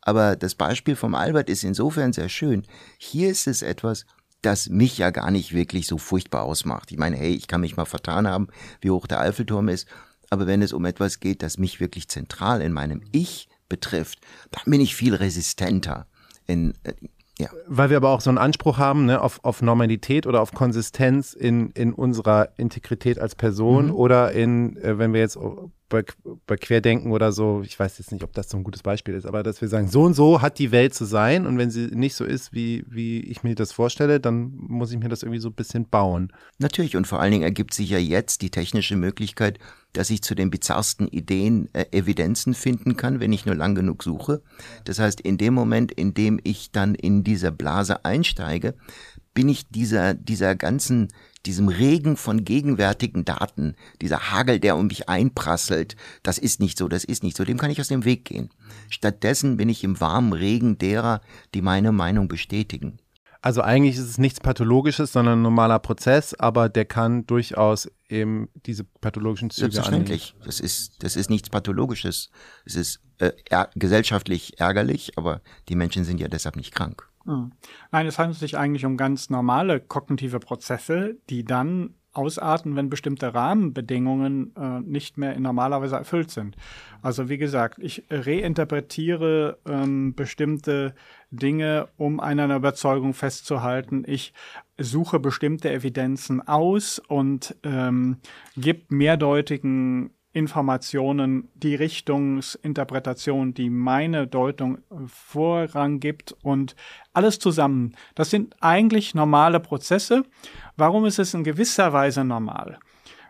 [0.00, 2.66] Aber das Beispiel vom Albert ist insofern sehr schön.
[2.98, 4.06] Hier ist es etwas,
[4.42, 6.92] das mich ja gar nicht wirklich so furchtbar ausmacht.
[6.92, 8.48] Ich meine, hey, ich kann mich mal vertan haben,
[8.80, 9.88] wie hoch der Eiffelturm ist,
[10.30, 14.18] aber wenn es um etwas geht, das mich wirklich zentral in meinem Ich betrifft,
[14.50, 16.06] dann bin ich viel resistenter.
[16.46, 16.92] In, äh,
[17.38, 17.48] ja.
[17.66, 21.32] Weil wir aber auch so einen Anspruch haben ne, auf, auf Normalität oder auf Konsistenz
[21.32, 23.94] in, in unserer Integrität als Person mhm.
[23.94, 25.38] oder in, äh, wenn wir jetzt
[25.92, 26.04] bei,
[26.46, 29.26] bei Querdenken oder so, ich weiß jetzt nicht, ob das so ein gutes Beispiel ist,
[29.26, 31.88] aber dass wir sagen, so und so hat die Welt zu sein und wenn sie
[31.88, 35.40] nicht so ist, wie, wie ich mir das vorstelle, dann muss ich mir das irgendwie
[35.40, 36.32] so ein bisschen bauen.
[36.58, 39.58] Natürlich und vor allen Dingen ergibt sich ja jetzt die technische Möglichkeit,
[39.92, 44.02] dass ich zu den bizarrsten Ideen äh, Evidenzen finden kann, wenn ich nur lang genug
[44.02, 44.40] suche.
[44.84, 48.74] Das heißt, in dem Moment, in dem ich dann in diese Blase einsteige,
[49.34, 51.08] bin ich dieser, dieser ganzen
[51.46, 56.88] diesem Regen von gegenwärtigen Daten, dieser Hagel, der um mich einprasselt, das ist nicht so,
[56.88, 58.50] das ist nicht so, dem kann ich aus dem Weg gehen.
[58.88, 61.20] Stattdessen bin ich im warmen Regen derer,
[61.54, 62.98] die meine Meinung bestätigen.
[63.44, 68.48] Also eigentlich ist es nichts Pathologisches, sondern ein normaler Prozess, aber der kann durchaus eben
[68.66, 70.36] diese pathologischen Züge Selbstverständlich.
[70.44, 72.30] Das ist, das ist nichts Pathologisches.
[72.64, 73.32] Es ist äh,
[73.74, 77.08] gesellschaftlich ärgerlich, aber die Menschen sind ja deshalb nicht krank.
[77.24, 77.52] Hm.
[77.90, 83.34] Nein, es handelt sich eigentlich um ganz normale kognitive Prozesse, die dann ausarten, wenn bestimmte
[83.34, 86.56] Rahmenbedingungen äh, nicht mehr in normaler Weise erfüllt sind.
[87.00, 90.94] Also wie gesagt, ich reinterpretiere ähm, bestimmte
[91.30, 94.04] Dinge, um an einer Überzeugung festzuhalten.
[94.06, 94.34] Ich
[94.78, 98.18] suche bestimmte Evidenzen aus und ähm,
[98.56, 106.74] gebe mehrdeutigen Informationen die Richtungsinterpretation, die meine Deutung Vorrang gibt und
[107.12, 107.94] alles zusammen.
[108.14, 110.24] Das sind eigentlich normale Prozesse.
[110.76, 112.78] Warum ist es in gewisser Weise normal?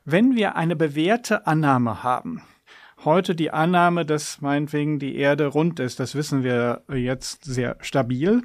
[0.05, 2.43] Wenn wir eine bewährte Annahme haben,
[3.05, 8.43] heute die Annahme, dass meinetwegen die Erde rund ist, das wissen wir jetzt sehr stabil,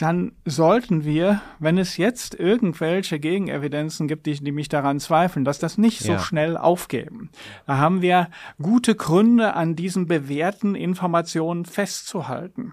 [0.00, 5.58] dann sollten wir, wenn es jetzt irgendwelche Gegenevidenzen gibt, die, die mich daran zweifeln, dass
[5.58, 6.18] das nicht so ja.
[6.18, 7.30] schnell aufgeben.
[7.66, 8.30] Da haben wir
[8.62, 12.72] gute Gründe, an diesen bewährten Informationen festzuhalten.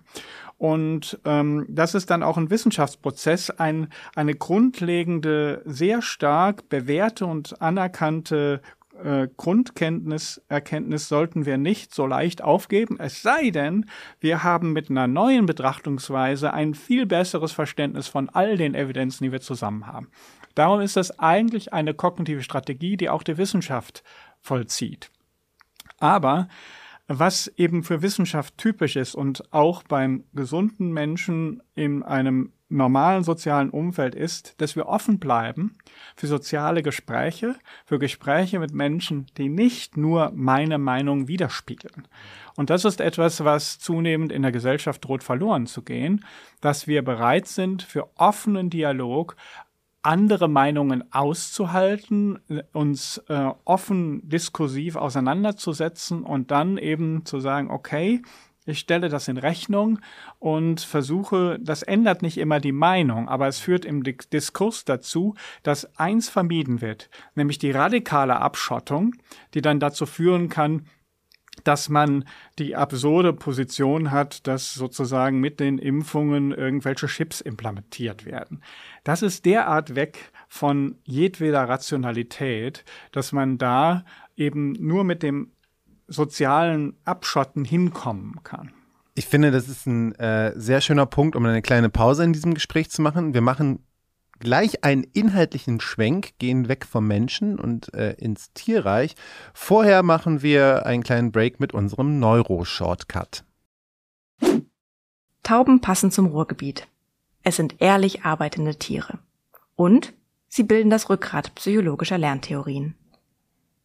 [0.57, 7.61] Und ähm, das ist dann auch ein Wissenschaftsprozess, ein, eine grundlegende, sehr stark bewährte und
[7.61, 8.61] anerkannte
[9.03, 13.85] äh, Grundkenntnis, Erkenntnis sollten wir nicht so leicht aufgeben, es sei denn,
[14.19, 19.31] wir haben mit einer neuen Betrachtungsweise ein viel besseres Verständnis von all den Evidenzen, die
[19.31, 20.09] wir zusammen haben.
[20.55, 24.03] Darum ist das eigentlich eine kognitive Strategie, die auch die Wissenschaft
[24.41, 25.11] vollzieht.
[25.99, 26.47] Aber
[27.07, 33.69] was eben für Wissenschaft typisch ist und auch beim gesunden Menschen in einem normalen sozialen
[33.69, 35.77] Umfeld ist, dass wir offen bleiben
[36.15, 42.07] für soziale Gespräche, für Gespräche mit Menschen, die nicht nur meine Meinung widerspiegeln.
[42.57, 46.25] Und das ist etwas, was zunehmend in der Gesellschaft droht verloren zu gehen,
[46.59, 49.37] dass wir bereit sind für offenen Dialog,
[50.07, 52.39] andere Meinungen auszuhalten,
[52.71, 58.21] uns äh, offen diskursiv auseinanderzusetzen und dann eben zu sagen, okay,
[58.65, 59.99] ich stelle das in Rechnung
[60.39, 65.97] und versuche, das ändert nicht immer die Meinung, aber es führt im Diskurs dazu, dass
[65.97, 69.13] eins vermieden wird, nämlich die radikale Abschottung,
[69.53, 70.85] die dann dazu führen kann,
[71.63, 72.25] dass man
[72.59, 78.61] die absurde Position hat, dass sozusagen mit den Impfungen irgendwelche Chips implementiert werden.
[79.03, 85.51] Das ist derart weg von jedweder Rationalität, dass man da eben nur mit dem
[86.07, 88.71] sozialen Abschotten hinkommen kann.
[89.15, 92.53] Ich finde, das ist ein äh, sehr schöner Punkt, um eine kleine Pause in diesem
[92.53, 93.33] Gespräch zu machen.
[93.33, 93.79] Wir machen
[94.39, 99.15] gleich einen inhaltlichen Schwenk, gehen weg vom Menschen und äh, ins Tierreich.
[99.53, 103.43] Vorher machen wir einen kleinen Break mit unserem Neuro-Shortcut.
[105.43, 106.87] Tauben passen zum Ruhrgebiet.
[107.43, 109.19] Es sind ehrlich arbeitende Tiere.
[109.75, 110.13] Und
[110.47, 112.95] sie bilden das Rückgrat psychologischer Lerntheorien.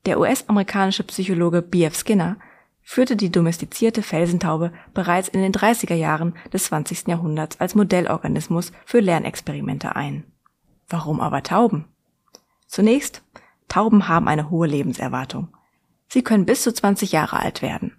[0.05, 1.95] Der US-amerikanische Psychologe B.F.
[1.95, 2.37] Skinner
[2.81, 7.07] führte die domestizierte Felsentaube bereits in den 30er Jahren des 20.
[7.07, 10.25] Jahrhunderts als Modellorganismus für Lernexperimente ein.
[10.93, 11.87] Warum aber Tauben?
[12.67, 13.23] Zunächst,
[13.67, 15.49] Tauben haben eine hohe Lebenserwartung.
[16.07, 17.97] Sie können bis zu 20 Jahre alt werden.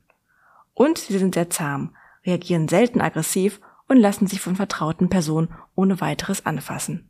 [0.76, 6.02] Und sie sind sehr zahm, reagieren selten aggressiv und lassen sich von vertrauten Personen ohne
[6.02, 7.10] weiteres anfassen.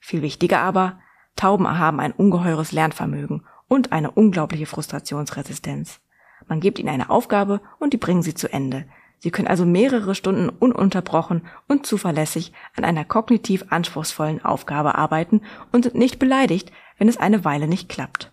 [0.00, 0.98] Viel wichtiger aber,
[1.36, 6.00] Tauben haben ein ungeheures Lernvermögen und eine unglaubliche Frustrationsresistenz.
[6.48, 8.88] Man gibt ihnen eine Aufgabe und die bringen sie zu Ende.
[9.18, 15.84] Sie können also mehrere Stunden ununterbrochen und zuverlässig an einer kognitiv anspruchsvollen Aufgabe arbeiten und
[15.84, 18.32] sind nicht beleidigt, wenn es eine Weile nicht klappt.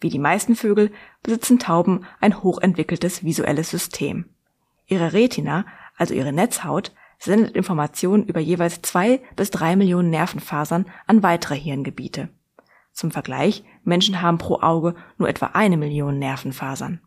[0.00, 4.26] Wie die meisten Vögel besitzen Tauben ein hochentwickeltes visuelles System.
[4.86, 5.64] Ihre Retina,
[5.96, 12.28] also ihre Netzhaut, sendet Informationen über jeweils zwei bis drei Millionen Nervenfasern an weitere Hirngebiete.
[12.92, 17.00] Zum Vergleich, Menschen haben pro Auge nur etwa eine Million Nervenfasern.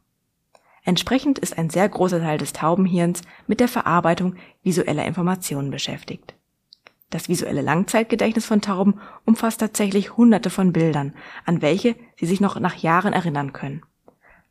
[0.84, 6.36] Entsprechend ist ein sehr großer Teil des Taubenhirns mit der Verarbeitung visueller Informationen beschäftigt.
[7.10, 11.14] Das visuelle Langzeitgedächtnis von Tauben umfasst tatsächlich hunderte von Bildern,
[11.46, 13.82] an welche sie sich noch nach Jahren erinnern können.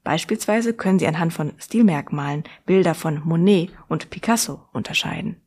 [0.02, 5.40] Beispielsweise können sie anhand von Stilmerkmalen Bilder von Monet und Picasso unterscheiden.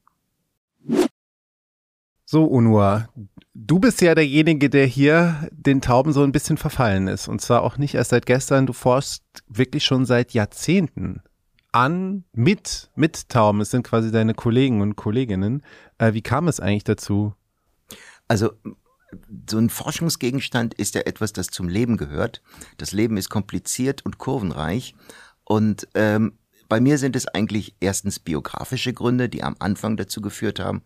[2.26, 3.10] So, Unua,
[3.54, 7.28] du bist ja derjenige, der hier den Tauben so ein bisschen verfallen ist.
[7.28, 11.22] Und zwar auch nicht erst seit gestern, du forschst wirklich schon seit Jahrzehnten
[11.72, 13.62] an, mit, mit Tauben.
[13.62, 15.64] Es sind quasi deine Kollegen und Kolleginnen.
[15.98, 17.34] Äh, wie kam es eigentlich dazu?
[18.28, 18.52] Also,
[19.50, 22.42] so ein Forschungsgegenstand ist ja etwas, das zum Leben gehört.
[22.78, 24.96] Das Leben ist kompliziert und kurvenreich.
[25.44, 26.38] Und ähm,
[26.70, 30.84] bei mir sind es eigentlich erstens biografische Gründe, die am Anfang dazu geführt haben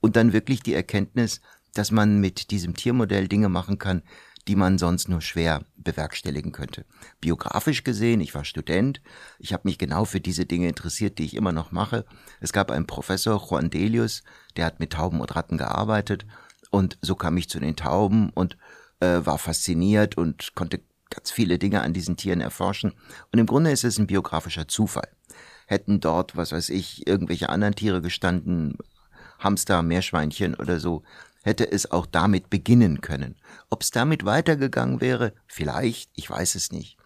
[0.00, 1.40] und dann wirklich die Erkenntnis,
[1.74, 4.02] dass man mit diesem Tiermodell Dinge machen kann,
[4.46, 6.86] die man sonst nur schwer bewerkstelligen könnte.
[7.20, 9.02] Biografisch gesehen, ich war Student,
[9.38, 12.06] ich habe mich genau für diese Dinge interessiert, die ich immer noch mache.
[12.40, 14.22] Es gab einen Professor, Juan Delius,
[14.56, 16.26] der hat mit Tauben und Ratten gearbeitet
[16.70, 18.56] und so kam ich zu den Tauben und
[19.00, 22.92] äh, war fasziniert und konnte ganz viele Dinge an diesen Tieren erforschen.
[23.32, 25.08] Und im Grunde ist es ein biografischer Zufall
[25.68, 28.78] hätten dort, was weiß ich, irgendwelche anderen Tiere gestanden,
[29.38, 31.02] Hamster, Meerschweinchen oder so,
[31.48, 33.36] hätte es auch damit beginnen können.
[33.70, 36.98] Ob es damit weitergegangen wäre, vielleicht, ich weiß es nicht.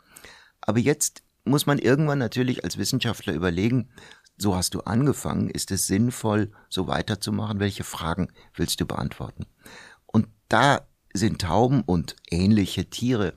[0.60, 3.88] Aber jetzt muss man irgendwann natürlich als Wissenschaftler überlegen,
[4.36, 9.46] so hast du angefangen, ist es sinnvoll, so weiterzumachen, welche Fragen willst du beantworten?
[10.06, 13.34] Und da sind Tauben und ähnliche Tiere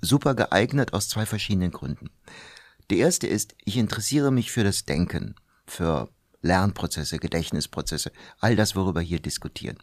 [0.00, 2.10] super geeignet aus zwei verschiedenen Gründen.
[2.90, 5.36] Die erste ist, ich interessiere mich für das Denken,
[5.66, 6.10] für
[6.42, 9.78] Lernprozesse, Gedächtnisprozesse, all das, worüber hier diskutieren.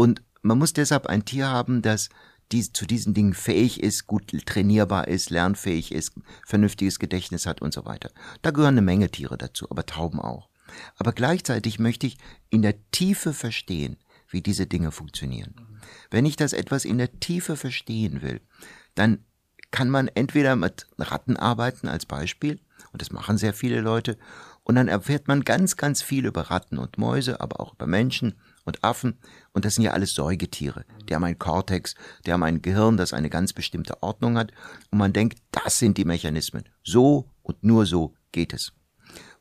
[0.00, 2.08] Und man muss deshalb ein Tier haben, das
[2.52, 6.14] die, zu diesen Dingen fähig ist, gut trainierbar ist, lernfähig ist,
[6.46, 8.10] vernünftiges Gedächtnis hat und so weiter.
[8.40, 10.48] Da gehören eine Menge Tiere dazu, aber Tauben auch.
[10.96, 12.16] Aber gleichzeitig möchte ich
[12.48, 13.98] in der Tiefe verstehen,
[14.30, 15.54] wie diese Dinge funktionieren.
[16.10, 18.40] Wenn ich das etwas in der Tiefe verstehen will,
[18.94, 19.26] dann
[19.70, 22.58] kann man entweder mit Ratten arbeiten als Beispiel,
[22.94, 24.16] und das machen sehr viele Leute,
[24.62, 28.40] und dann erfährt man ganz, ganz viel über Ratten und Mäuse, aber auch über Menschen
[28.70, 29.18] und Affen,
[29.52, 30.84] und das sind ja alles Säugetiere.
[31.08, 34.52] Die haben ein Kortex, die haben ein Gehirn, das eine ganz bestimmte Ordnung hat,
[34.90, 36.64] und man denkt, das sind die Mechanismen.
[36.84, 38.72] So und nur so geht es.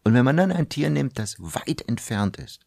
[0.04, 2.62] Und wenn man dann ein Tier nimmt, das weit entfernt ist,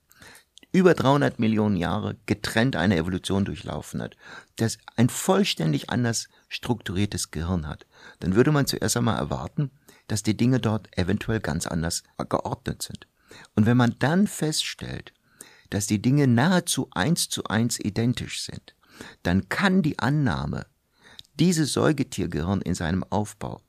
[0.70, 4.16] über 300 Millionen Jahre getrennt eine Evolution durchlaufen hat,
[4.56, 7.86] das ein vollständig anders strukturiertes Gehirn hat,
[8.20, 9.70] dann würde man zuerst einmal erwarten,
[10.06, 13.06] dass die Dinge dort eventuell ganz anders geordnet sind.
[13.54, 15.12] Und wenn man dann feststellt,
[15.72, 18.74] dass die Dinge nahezu eins zu eins identisch sind,
[19.22, 20.66] dann kann die Annahme,
[21.38, 23.62] dieses Säugetiergehirn in seinem Aufbau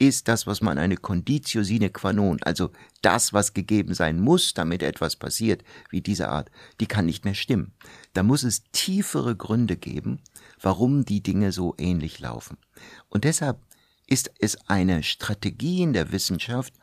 [0.00, 2.70] ist das, was man eine Conditio sine qua non, also
[3.02, 7.34] das, was gegeben sein muss, damit etwas passiert, wie diese Art, die kann nicht mehr
[7.34, 7.72] stimmen.
[8.12, 10.18] Da muss es tiefere Gründe geben,
[10.60, 12.58] warum die Dinge so ähnlich laufen.
[13.08, 13.60] Und deshalb
[14.08, 16.74] ist es eine Strategie in der Wissenschaft,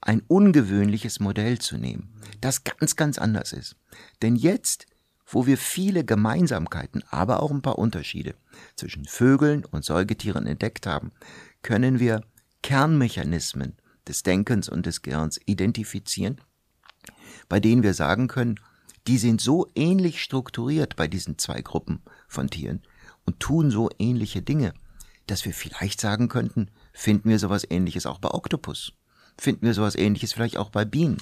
[0.00, 3.76] ein ungewöhnliches Modell zu nehmen, das ganz, ganz anders ist.
[4.22, 4.86] Denn jetzt,
[5.26, 8.34] wo wir viele Gemeinsamkeiten, aber auch ein paar Unterschiede
[8.76, 11.12] zwischen Vögeln und Säugetieren entdeckt haben,
[11.62, 12.22] können wir
[12.62, 16.40] Kernmechanismen des Denkens und des Gehirns identifizieren
[17.48, 18.60] bei denen wir sagen können,
[19.06, 22.82] die sind so ähnlich strukturiert bei diesen zwei Gruppen von Tieren
[23.24, 24.74] und tun so ähnliche Dinge,
[25.26, 28.92] dass wir vielleicht sagen könnten, finden wir sowas ähnliches auch bei Oktopus,
[29.38, 31.18] finden wir sowas ähnliches vielleicht auch bei Bienen.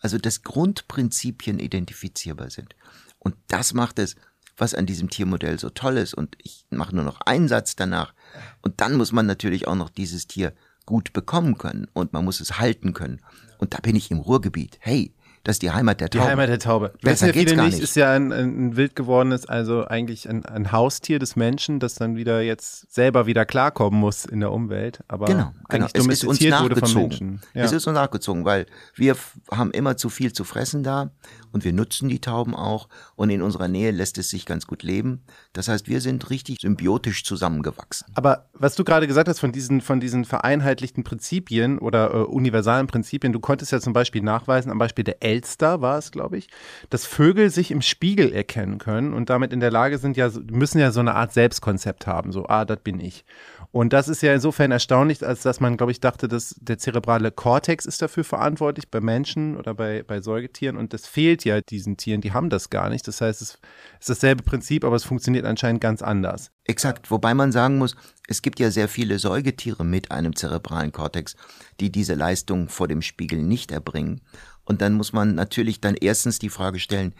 [0.00, 2.74] Also dass Grundprinzipien identifizierbar sind.
[3.18, 4.16] Und das macht es,
[4.56, 6.14] was an diesem Tiermodell so toll ist.
[6.14, 8.14] Und ich mache nur noch einen Satz danach.
[8.62, 10.54] Und dann muss man natürlich auch noch dieses Tier
[10.86, 13.20] gut bekommen können und man muss es halten können.
[13.58, 14.78] Und da bin ich im Ruhrgebiet.
[14.80, 16.24] Hey, das ist die Heimat der Taube.
[16.24, 16.92] Die Heimat der Taube.
[17.02, 20.70] Besser ja geht's gar nicht, ist ja ein, ein wild gewordenes, also eigentlich ein, ein
[20.70, 25.00] Haustier des Menschen, das dann wieder jetzt selber wieder klarkommen muss in der Umwelt.
[25.08, 25.86] Aber Genau, genau.
[25.92, 27.40] Es ist uns nachgezogen.
[27.54, 27.64] Ja.
[27.64, 29.16] Es ist uns nachgezogen, weil wir
[29.50, 31.10] haben immer zu viel zu fressen da
[31.50, 34.82] und wir nutzen die Tauben auch und in unserer Nähe lässt es sich ganz gut
[34.82, 35.24] leben.
[35.52, 38.06] Das heißt, wir sind richtig symbiotisch zusammengewachsen.
[38.14, 42.86] Aber was du gerade gesagt hast von diesen, von diesen vereinheitlichten Prinzipien oder äh, universalen
[42.86, 46.48] Prinzipien, du konntest ja zum Beispiel nachweisen, am Beispiel der Elster war es, glaube ich,
[46.90, 50.78] dass Vögel sich im Spiegel erkennen können und damit in der Lage sind, ja, müssen
[50.78, 53.24] ja so eine Art Selbstkonzept haben, so, ah, das bin ich.
[53.70, 57.32] Und das ist ja insofern erstaunlich, als dass man, glaube ich, dachte, dass der zerebrale
[57.32, 61.96] Kortex ist dafür verantwortlich bei Menschen oder bei, bei Säugetieren und das fehlt ja diesen
[61.96, 63.08] Tieren, die haben das gar nicht.
[63.08, 63.58] Das heißt, es
[63.98, 66.50] ist dasselbe Prinzip, aber es funktioniert anscheinend ganz anders.
[66.64, 67.96] Exakt, wobei man sagen muss,
[68.28, 71.34] es gibt ja sehr viele Säugetiere mit einem zerebralen Kortex,
[71.80, 74.20] die diese Leistung vor dem Spiegel nicht erbringen.
[74.64, 77.14] Und dann muss man natürlich dann erstens die Frage stellen,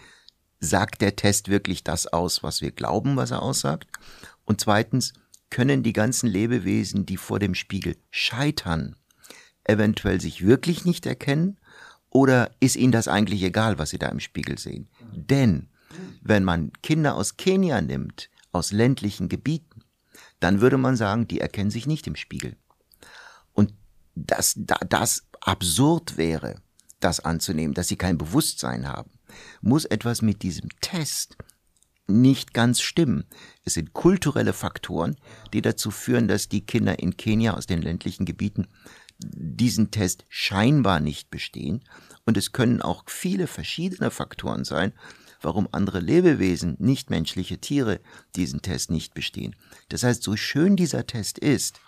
[0.61, 3.89] sagt der Test wirklich das aus, was wir glauben, was er aussagt?
[4.45, 5.13] Und zweitens,
[5.51, 8.97] können die ganzen Lebewesen, die vor dem Spiegel scheitern,
[9.65, 11.59] eventuell sich wirklich nicht erkennen?
[12.09, 14.89] Oder ist ihnen das eigentlich egal, was sie da im Spiegel sehen?
[15.15, 15.69] Denn
[16.23, 19.83] wenn man Kinder aus Kenia nimmt, aus ländlichen Gebieten,
[20.41, 22.57] dann würde man sagen, die erkennen sich nicht im Spiegel.
[23.53, 23.75] Und
[24.15, 26.57] dass da das absurd wäre,
[27.05, 29.11] das anzunehmen, dass sie kein Bewusstsein haben,
[29.61, 31.37] muss etwas mit diesem Test
[32.07, 33.25] nicht ganz stimmen.
[33.65, 35.17] Es sind kulturelle Faktoren,
[35.53, 38.67] die dazu führen, dass die Kinder in Kenia aus den ländlichen Gebieten
[39.19, 41.85] diesen Test scheinbar nicht bestehen.
[42.25, 44.93] Und es können auch viele verschiedene Faktoren sein,
[45.41, 48.01] warum andere Lebewesen, nichtmenschliche Tiere,
[48.37, 49.57] diesen Test nicht bestehen.
[49.89, 51.81] Das heißt, so schön dieser Test ist,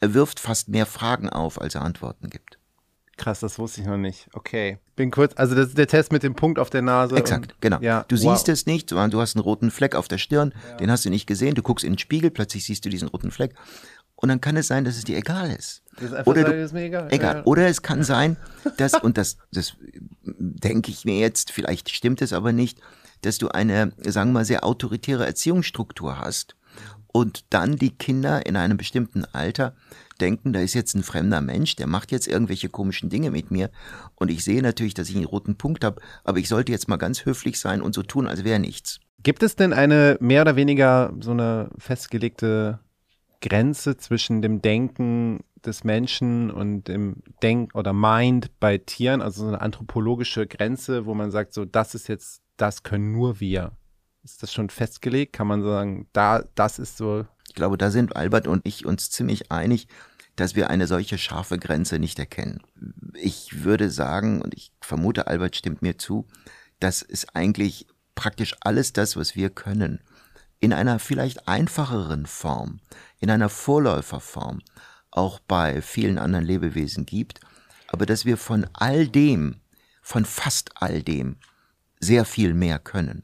[0.00, 2.58] er wirft fast mehr Fragen auf, als er Antworten gibt.
[3.16, 4.28] Krass, das wusste ich noch nicht.
[4.32, 4.78] Okay.
[4.96, 7.16] Bin kurz, also das ist der Test mit dem Punkt auf der Nase.
[7.16, 7.78] Exakt, und, genau.
[7.80, 8.36] Ja, du wow.
[8.36, 11.10] siehst es nicht, sondern du hast einen roten Fleck auf der Stirn, den hast du
[11.10, 13.54] nicht gesehen, du guckst in den Spiegel, plötzlich siehst du diesen roten Fleck.
[14.16, 15.82] Und dann kann es sein, dass es dir egal ist.
[15.98, 17.08] Oder sagen, du, das ist mir egal.
[17.10, 17.36] Egal.
[17.38, 17.44] Ja.
[17.44, 18.36] Oder es kann sein,
[18.76, 19.74] dass, und das, das
[20.24, 22.78] denke ich mir jetzt, vielleicht stimmt es aber nicht,
[23.22, 26.54] dass du eine, sagen wir mal, sehr autoritäre Erziehungsstruktur hast
[27.08, 29.74] und dann die Kinder in einem bestimmten Alter
[30.22, 33.70] denken, da ist jetzt ein fremder Mensch, der macht jetzt irgendwelche komischen Dinge mit mir
[34.14, 36.96] und ich sehe natürlich, dass ich einen roten Punkt habe, aber ich sollte jetzt mal
[36.96, 39.00] ganz höflich sein und so tun, als wäre nichts.
[39.22, 42.80] Gibt es denn eine mehr oder weniger so eine festgelegte
[43.40, 49.48] Grenze zwischen dem Denken des Menschen und dem Denk- oder Mind bei Tieren, also so
[49.48, 53.72] eine anthropologische Grenze, wo man sagt, so das ist jetzt, das können nur wir.
[54.24, 55.32] Ist das schon festgelegt?
[55.32, 57.26] Kann man sagen, da, das ist so.
[57.48, 59.88] Ich glaube, da sind Albert und ich uns ziemlich einig,
[60.36, 62.62] dass wir eine solche scharfe Grenze nicht erkennen.
[63.14, 66.26] Ich würde sagen, und ich vermute, Albert stimmt mir zu,
[66.80, 70.00] dass es eigentlich praktisch alles das, was wir können,
[70.60, 72.80] in einer vielleicht einfacheren Form,
[73.18, 74.60] in einer Vorläuferform,
[75.10, 77.40] auch bei vielen anderen Lebewesen gibt,
[77.88, 79.56] aber dass wir von all dem,
[80.00, 81.36] von fast all dem,
[82.00, 83.22] sehr viel mehr können.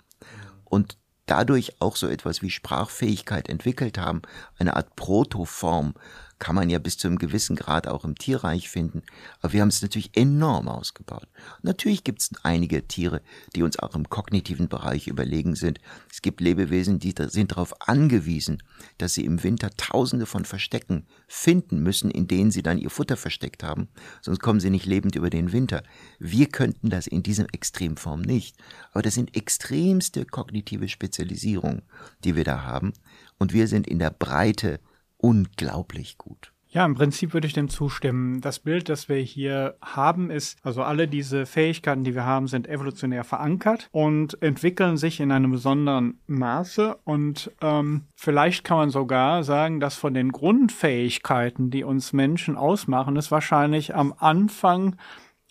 [0.65, 4.23] Und dadurch auch so etwas wie Sprachfähigkeit entwickelt haben,
[4.59, 5.95] eine Art Protoform,
[6.39, 9.03] kann man ja bis zu einem gewissen Grad auch im Tierreich finden.
[9.41, 11.27] Aber wir haben es natürlich enorm ausgebaut.
[11.63, 13.21] Natürlich gibt es einige Tiere,
[13.55, 15.81] die uns auch im kognitiven Bereich überlegen sind.
[16.11, 18.63] Es gibt Lebewesen, die sind darauf angewiesen,
[18.99, 23.17] dass sie im Winter tausende von Verstecken finden müssen, in denen sie dann ihr Futter
[23.17, 23.89] versteckt haben.
[24.23, 25.83] Sonst kommen sie nicht lebend über den Winter.
[26.19, 28.57] Wir könnten das in diesem Extremform nicht.
[28.93, 31.83] Aber das sind extremste kognitive Spezialisierungen,
[32.25, 32.93] die wir da haben.
[33.39, 34.81] Und wir sind in der Breite
[35.19, 36.53] unglaublich gut.
[36.71, 38.43] Ja, im Prinzip würde ich dem zustimmen.
[38.43, 42.69] Das Bild, das wir hier haben, ist, also alle diese Fähigkeiten, die wir haben, sind
[42.69, 46.99] evolutionär verankert und entwickeln sich in einem besonderen Maße.
[47.05, 53.17] Und ähm, vielleicht kann man sogar sagen, dass von den Grundfähigkeiten, die uns Menschen ausmachen,
[53.17, 54.97] es wahrscheinlich am Anfang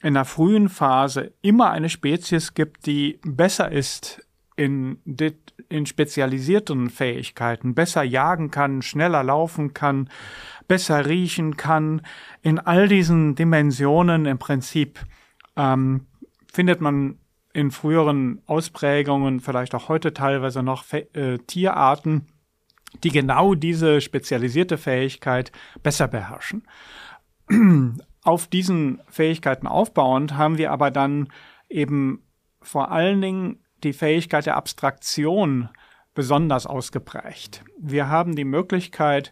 [0.04, 4.22] in der frühen Phase immer eine Spezies gibt, die besser ist
[4.56, 10.10] in, dit- in spezialisierten Fähigkeiten, besser jagen kann, schneller laufen kann,
[10.68, 12.02] besser riechen kann,
[12.42, 15.00] in all diesen Dimensionen im Prinzip
[15.56, 16.06] ähm,
[16.52, 17.20] findet man
[17.54, 22.28] in früheren Ausprägungen, vielleicht auch heute teilweise noch äh, Tierarten,
[23.04, 25.52] die genau diese spezialisierte Fähigkeit
[25.82, 26.68] besser beherrschen.
[28.24, 31.30] Auf diesen Fähigkeiten aufbauend haben wir aber dann
[31.70, 32.24] eben
[32.62, 35.70] vor allen Dingen die Fähigkeit der Abstraktion
[36.14, 37.64] besonders ausgeprägt.
[37.80, 39.32] Wir haben die Möglichkeit,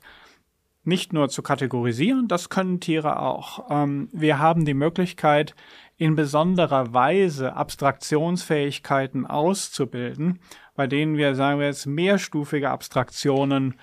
[0.84, 3.72] nicht nur zu kategorisieren, das können Tiere auch.
[3.72, 5.56] Ähm, wir haben die Möglichkeit,
[5.98, 10.40] in besonderer Weise Abstraktionsfähigkeiten auszubilden,
[10.76, 13.76] bei denen wir, sagen wir jetzt, mehrstufige Abstraktionen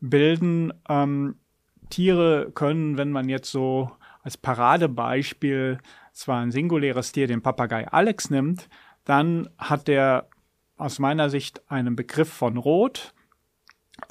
[0.00, 0.72] bilden.
[0.88, 1.36] Ähm,
[1.90, 3.90] Tiere können, wenn man jetzt so
[4.22, 5.78] als Paradebeispiel
[6.12, 8.68] zwar ein singuläres Tier, den Papagei Alex nimmt,
[9.06, 10.28] dann hat der
[10.76, 13.14] aus meiner Sicht einen Begriff von Rot.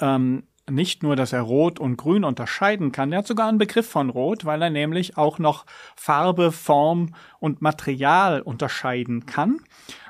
[0.00, 3.88] Ähm, nicht nur, dass er Rot und Grün unterscheiden kann, er hat sogar einen Begriff
[3.88, 9.60] von Rot, weil er nämlich auch noch Farbe, Form und Material unterscheiden kann.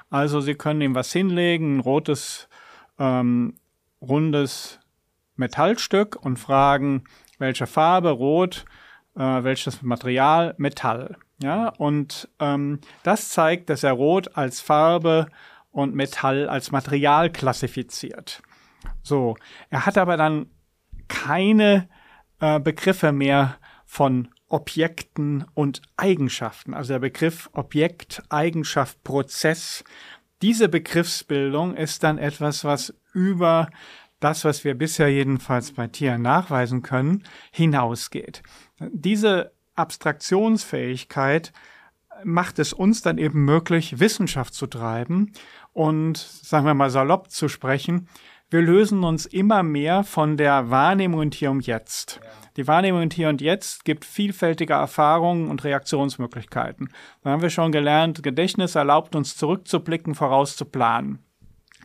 [0.08, 2.48] Also Sie können ihm was hinlegen, ein rotes,
[2.98, 3.56] ähm,
[4.00, 4.80] rundes
[5.34, 7.04] Metallstück und fragen,
[7.38, 8.64] welche Farbe, Rot,
[9.14, 11.18] äh, welches Material, Metall.
[11.42, 15.26] Ja, und ähm, das zeigt, dass er Rot als Farbe
[15.70, 18.42] und Metall als Material klassifiziert.
[19.02, 19.36] So,
[19.68, 20.46] er hat aber dann
[21.08, 21.88] keine
[22.40, 26.72] äh, Begriffe mehr von Objekten und Eigenschaften.
[26.72, 29.84] Also der Begriff Objekt, Eigenschaft, Prozess.
[30.42, 33.68] Diese Begriffsbildung ist dann etwas, was über
[34.20, 38.42] das, was wir bisher jedenfalls bei Tieren nachweisen können, hinausgeht.
[38.80, 41.52] Diese Abstraktionsfähigkeit
[42.24, 45.32] macht es uns dann eben möglich, Wissenschaft zu treiben
[45.72, 48.08] und, sagen wir mal salopp zu sprechen,
[48.48, 52.20] wir lösen uns immer mehr von der Wahrnehmung Hier und Jetzt.
[52.56, 56.90] Die Wahrnehmung Hier und Jetzt gibt vielfältige Erfahrungen und Reaktionsmöglichkeiten.
[57.22, 61.25] Da haben wir schon gelernt, Gedächtnis erlaubt uns zurückzublicken, vorauszuplanen.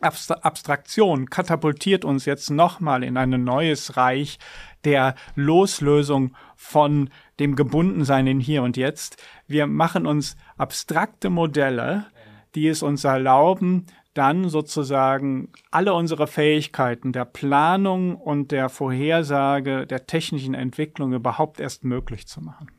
[0.02, 4.38] Abstraktion katapultiert uns jetzt nochmal in ein neues Reich
[4.84, 9.22] der Loslösung von dem Gebundensein in Hier und Jetzt.
[9.46, 12.06] Wir machen uns abstrakte Modelle,
[12.54, 20.06] die es uns erlauben, dann sozusagen alle unsere Fähigkeiten der Planung und der Vorhersage der
[20.06, 22.70] technischen Entwicklung überhaupt erst möglich zu machen.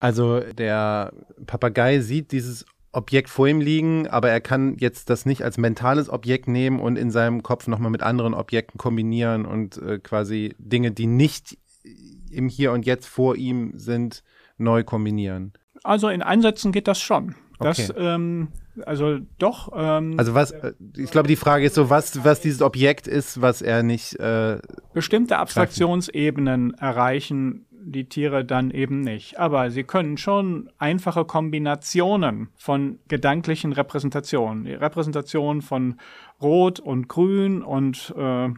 [0.00, 1.12] Also der
[1.46, 6.10] Papagei sieht dieses Objekt vor ihm liegen, aber er kann jetzt das nicht als mentales
[6.10, 10.90] Objekt nehmen und in seinem Kopf nochmal mit anderen Objekten kombinieren und äh, quasi Dinge,
[10.90, 11.56] die nicht
[12.30, 14.22] im Hier und Jetzt vor ihm sind,
[14.58, 15.52] neu kombinieren.
[15.84, 17.34] Also in Einsätzen geht das schon.
[17.60, 17.98] Das, okay.
[17.98, 18.48] ähm,
[18.86, 19.70] also doch.
[19.74, 23.40] Ähm, also was, äh, ich glaube, die Frage ist so, was, was dieses Objekt ist,
[23.40, 24.18] was er nicht.
[24.18, 24.58] Äh,
[24.94, 29.38] bestimmte Abstraktionsebenen erreichen die Tiere dann eben nicht.
[29.38, 34.64] Aber sie können schon einfache Kombinationen von gedanklichen Repräsentationen.
[34.64, 35.98] Die Repräsentation von
[36.40, 38.48] Rot und Grün und äh,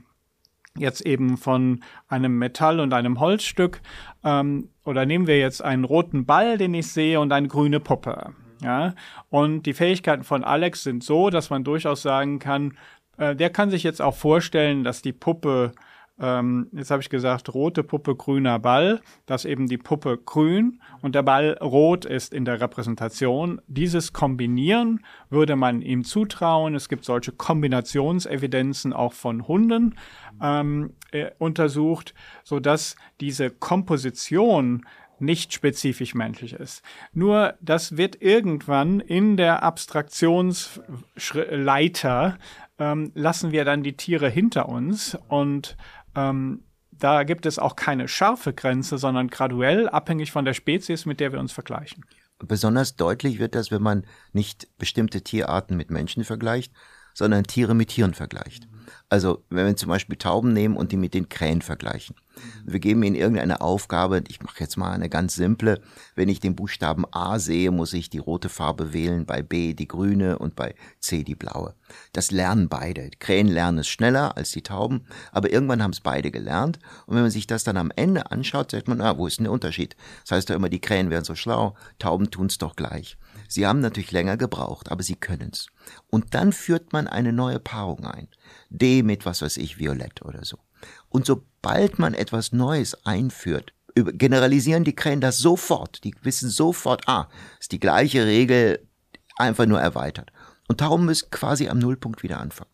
[0.76, 3.80] jetzt eben von einem Metall und einem Holzstück.
[4.24, 8.34] Ähm, oder nehmen wir jetzt einen roten Ball, den ich sehe, und eine grüne Puppe.
[8.62, 8.94] Ja,
[9.28, 12.76] und die Fähigkeiten von Alex sind so, dass man durchaus sagen kann,
[13.18, 15.72] äh, der kann sich jetzt auch vorstellen, dass die Puppe
[16.22, 21.16] ähm, jetzt habe ich gesagt, rote Puppe, grüner Ball, dass eben die Puppe grün und
[21.16, 23.60] der Ball rot ist in der Repräsentation.
[23.66, 26.76] Dieses Kombinieren würde man ihm zutrauen.
[26.76, 29.96] Es gibt solche Kombinationsevidenzen auch von Hunden
[30.40, 32.14] ähm, äh, untersucht,
[32.44, 34.86] so dass diese Komposition
[35.18, 36.84] nicht spezifisch menschlich ist.
[37.12, 42.38] Nur das wird irgendwann in der Abstraktionsleiter
[42.78, 45.76] ähm, lassen wir dann die Tiere hinter uns und
[46.14, 51.20] ähm, da gibt es auch keine scharfe Grenze, sondern graduell abhängig von der Spezies, mit
[51.20, 52.04] der wir uns vergleichen.
[52.38, 56.72] Besonders deutlich wird das, wenn man nicht bestimmte Tierarten mit Menschen vergleicht,
[57.14, 58.68] sondern Tiere mit Tieren vergleicht.
[59.08, 62.16] Also wenn wir zum Beispiel Tauben nehmen und die mit den Krähen vergleichen.
[62.64, 65.82] Wir geben ihnen irgendeine Aufgabe, ich mache jetzt mal eine ganz simple,
[66.14, 69.86] wenn ich den Buchstaben A sehe, muss ich die rote Farbe wählen, bei B die
[69.86, 71.74] grüne und bei C die blaue.
[72.14, 73.10] Das lernen beide.
[73.10, 76.78] Die Krähen lernen es schneller als die Tauben, aber irgendwann haben es beide gelernt.
[77.06, 79.44] Und wenn man sich das dann am Ende anschaut, sagt man, ah, wo ist denn
[79.44, 79.94] der Unterschied?
[80.22, 83.18] Das heißt ja immer, die Krähen wären so schlau, Tauben tun es doch gleich.
[83.54, 85.66] Sie haben natürlich länger gebraucht, aber sie können's.
[86.08, 88.28] Und dann führt man eine neue Paarung ein.
[88.70, 90.58] D mit was weiß ich, Violett oder so.
[91.08, 96.02] Und sobald man etwas Neues einführt, generalisieren die Krähen das sofort.
[96.04, 97.28] Die wissen sofort, ah,
[97.60, 98.88] ist die gleiche Regel
[99.36, 100.32] einfach nur erweitert.
[100.68, 102.70] Und darum müssen quasi am Nullpunkt wieder anfangen.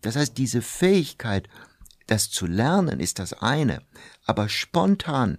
[0.00, 1.48] Das heißt, diese Fähigkeit,
[2.06, 3.82] das zu lernen, ist das eine,
[4.24, 5.38] aber spontan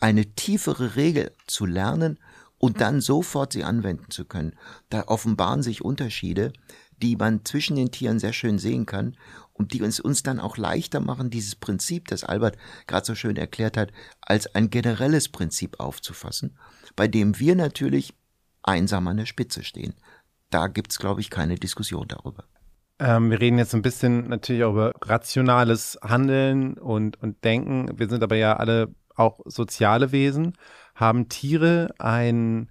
[0.00, 2.18] eine tiefere Regel zu lernen
[2.58, 4.54] und dann sofort sie anwenden zu können.
[4.90, 6.52] Da offenbaren sich Unterschiede,
[7.02, 9.16] die man zwischen den Tieren sehr schön sehen kann
[9.52, 12.56] und die uns, uns dann auch leichter machen, dieses Prinzip, das Albert
[12.86, 16.56] gerade so schön erklärt hat, als ein generelles Prinzip aufzufassen,
[16.96, 18.14] bei dem wir natürlich
[18.62, 19.94] einsam an der Spitze stehen.
[20.50, 22.44] Da gibt's, glaube ich, keine Diskussion darüber.
[22.98, 27.98] Ähm, wir reden jetzt ein bisschen natürlich auch über rationales Handeln und, und Denken.
[27.98, 30.54] Wir sind aber ja alle auch soziale Wesen.
[30.98, 32.70] Haben Tiere ein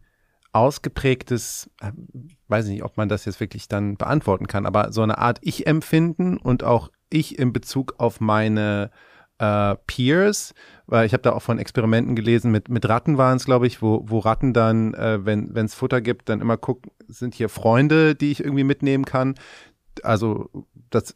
[0.51, 1.91] ausgeprägtes, äh,
[2.47, 6.37] weiß nicht, ob man das jetzt wirklich dann beantworten kann, aber so eine Art Ich-Empfinden
[6.37, 8.91] und auch ich in Bezug auf meine
[9.39, 10.53] äh, Peers,
[10.87, 13.81] weil ich habe da auch von Experimenten gelesen, mit, mit Ratten waren es, glaube ich,
[13.81, 18.15] wo, wo Ratten dann, äh, wenn es Futter gibt, dann immer gucken, sind hier Freunde,
[18.15, 19.35] die ich irgendwie mitnehmen kann.
[20.03, 20.49] Also
[20.89, 21.15] das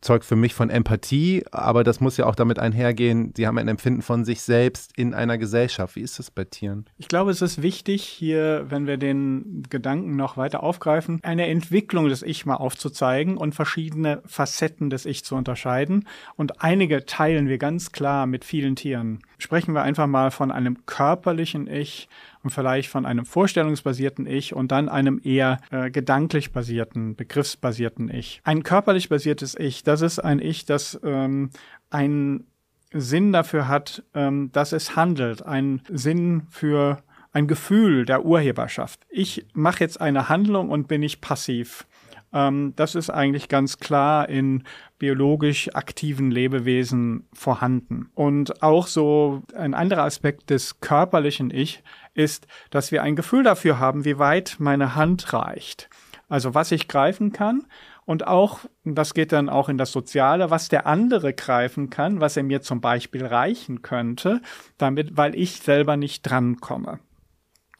[0.00, 3.68] zeugt für mich von Empathie, aber das muss ja auch damit einhergehen, sie haben ein
[3.68, 5.96] Empfinden von sich selbst in einer Gesellschaft.
[5.96, 6.86] Wie ist das bei Tieren?
[6.98, 12.08] Ich glaube, es ist wichtig, hier, wenn wir den Gedanken noch weiter aufgreifen, eine Entwicklung
[12.08, 16.06] des Ich mal aufzuzeigen und verschiedene Facetten des Ich zu unterscheiden.
[16.36, 19.20] Und einige teilen wir ganz klar mit vielen Tieren.
[19.38, 22.08] Sprechen wir einfach mal von einem körperlichen Ich,
[22.42, 28.40] und vielleicht von einem vorstellungsbasierten Ich und dann einem eher äh, gedanklich basierten, begriffsbasierten Ich.
[28.44, 31.50] Ein körperlich basiertes Ich, das ist ein Ich, das ähm,
[31.90, 32.46] einen
[32.92, 39.06] Sinn dafür hat, ähm, dass es handelt, ein Sinn für ein Gefühl der Urheberschaft.
[39.08, 41.86] Ich mache jetzt eine Handlung und bin nicht passiv.
[42.32, 44.64] Ähm, das ist eigentlich ganz klar in
[44.98, 48.10] biologisch aktiven Lebewesen vorhanden.
[48.14, 51.82] Und auch so ein anderer Aspekt des körperlichen Ich
[52.14, 55.88] ist, dass wir ein Gefühl dafür haben, wie weit meine Hand reicht.
[56.28, 57.66] Also was ich greifen kann
[58.04, 62.36] und auch, das geht dann auch in das Soziale, was der andere greifen kann, was
[62.36, 64.40] er mir zum Beispiel reichen könnte,
[64.76, 67.00] damit, weil ich selber nicht drankomme.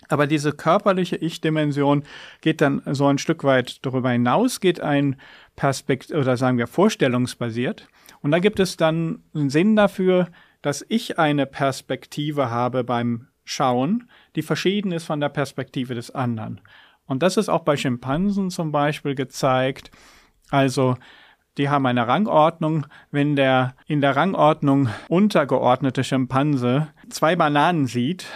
[0.09, 2.03] Aber diese körperliche Ich-Dimension
[2.41, 5.17] geht dann so ein Stück weit darüber hinaus, geht ein
[5.55, 7.89] Perspekt oder sagen wir vorstellungsbasiert.
[8.21, 10.29] Und da gibt es dann einen Sinn dafür,
[10.63, 16.61] dass ich eine Perspektive habe beim Schauen, die verschieden ist von der Perspektive des anderen.
[17.07, 19.91] Und das ist auch bei Schimpansen zum Beispiel gezeigt.
[20.51, 20.97] Also,
[21.57, 22.87] die haben eine Rangordnung.
[23.11, 28.27] Wenn der in der Rangordnung untergeordnete Schimpanse zwei Bananen sieht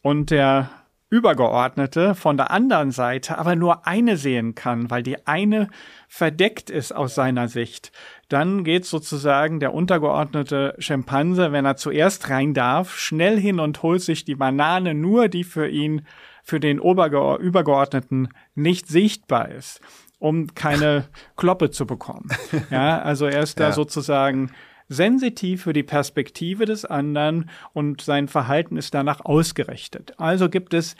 [0.00, 0.70] und der
[1.12, 5.68] Übergeordnete von der anderen Seite aber nur eine sehen kann, weil die eine
[6.08, 7.92] verdeckt ist aus seiner Sicht,
[8.30, 14.00] dann geht sozusagen der untergeordnete Schimpanse, wenn er zuerst rein darf, schnell hin und holt
[14.00, 16.06] sich die Banane nur, die für ihn,
[16.42, 19.82] für den Oberge Übergeordneten nicht sichtbar ist,
[20.18, 21.04] um keine
[21.36, 22.28] Kloppe zu bekommen.
[22.70, 23.72] Ja, also er ist da ja.
[23.72, 24.50] sozusagen
[24.92, 30.14] sensitiv für die Perspektive des anderen und sein Verhalten ist danach ausgerichtet.
[30.18, 30.96] Also gibt es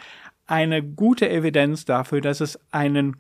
[0.47, 3.17] eine gute Evidenz dafür, dass es einen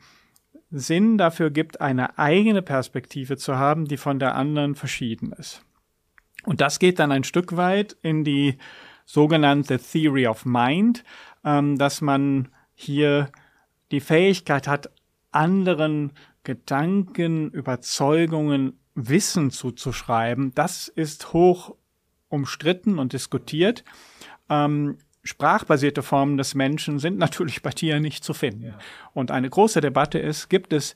[0.70, 5.64] Sinn dafür gibt, eine eigene Perspektive zu haben, die von der anderen verschieden ist.
[6.44, 8.58] Und das geht dann ein Stück weit in die
[9.04, 11.04] sogenannte Theory of Mind,
[11.44, 13.30] ähm, dass man hier
[13.90, 14.90] die Fähigkeit hat,
[15.30, 16.12] anderen
[16.44, 21.74] Gedanken, Überzeugungen, Wissen zuzuschreiben, das ist hoch
[22.28, 23.84] umstritten und diskutiert.
[24.48, 28.66] Ähm, sprachbasierte Formen des Menschen sind natürlich bei Tieren nicht zu finden.
[28.66, 28.78] Ja.
[29.12, 30.94] Und eine große Debatte ist, gibt es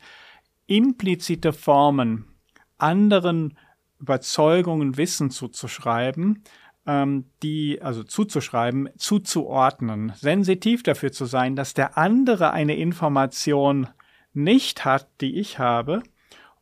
[0.66, 2.26] implizite Formen,
[2.78, 3.56] anderen
[3.98, 6.42] Überzeugungen Wissen zuzuschreiben,
[6.86, 13.88] ähm, die, also zuzuschreiben, zuzuordnen, sensitiv dafür zu sein, dass der andere eine Information
[14.32, 16.02] nicht hat, die ich habe,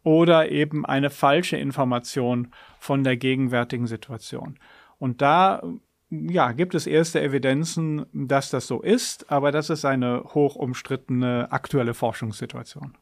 [0.05, 4.59] oder eben eine falsche Information von der gegenwärtigen Situation.
[4.99, 5.63] Und da
[6.11, 11.51] ja, gibt es erste Evidenzen, dass das so ist, aber das ist eine hoch umstrittene
[11.51, 12.95] aktuelle Forschungssituation.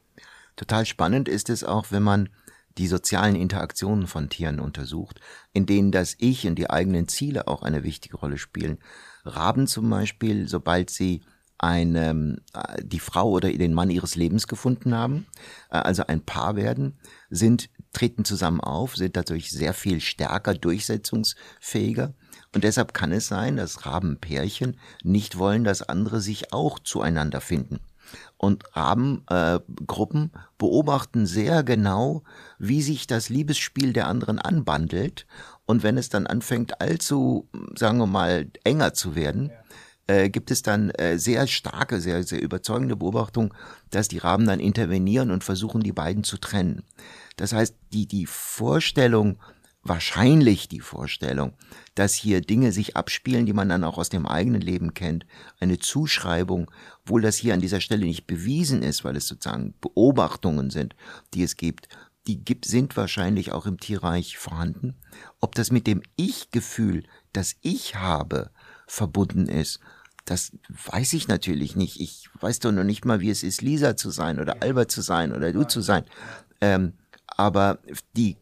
[0.55, 2.29] Total spannend ist es auch, wenn man
[2.77, 5.19] die sozialen Interaktionen von Tieren untersucht,
[5.51, 8.79] in denen das Ich und die eigenen Ziele auch eine wichtige Rolle spielen.
[9.25, 11.21] Raben zum Beispiel, sobald sie
[11.63, 15.25] eine, äh, die Frau oder den Mann ihres Lebens gefunden haben,
[15.71, 16.97] äh, also ein Paar werden,
[17.29, 22.13] sind, treten zusammen auf, sind dadurch sehr viel stärker durchsetzungsfähiger.
[22.53, 27.79] Und deshalb kann es sein, dass Rabenpärchen nicht wollen, dass andere sich auch zueinander finden.
[28.35, 32.23] Und Rabengruppen äh, beobachten sehr genau,
[32.59, 35.25] wie sich das Liebesspiel der anderen anbandelt.
[35.65, 39.62] Und wenn es dann anfängt, allzu, sagen wir mal, enger zu werden, ja
[40.07, 43.53] äh, gibt es dann äh, sehr starke, sehr, sehr überzeugende Beobachtung,
[43.89, 46.83] dass die Raben dann intervenieren und versuchen, die beiden zu trennen.
[47.35, 49.39] Das heißt, die, die Vorstellung,
[49.83, 51.53] wahrscheinlich die Vorstellung,
[51.95, 55.25] dass hier Dinge sich abspielen, die man dann auch aus dem eigenen Leben kennt.
[55.59, 56.71] Eine Zuschreibung,
[57.03, 60.95] obwohl das hier an dieser Stelle nicht bewiesen ist, weil es sozusagen Beobachtungen sind,
[61.33, 61.89] die es gibt,
[62.27, 64.95] die gibt, sind wahrscheinlich auch im Tierreich vorhanden.
[65.41, 68.51] Ob das mit dem Ich-Gefühl, das ich habe,
[68.87, 69.79] verbunden ist,
[70.25, 71.99] das weiß ich natürlich nicht.
[71.99, 75.01] Ich weiß doch noch nicht mal, wie es ist, Lisa zu sein oder Albert zu
[75.01, 76.05] sein oder du zu sein.
[76.61, 76.93] Ähm,
[77.27, 77.79] aber
[78.15, 78.37] die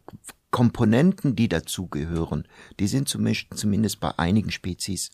[0.50, 2.46] Komponenten, die dazugehören,
[2.78, 5.10] die sind zumindest bei einigen Spezies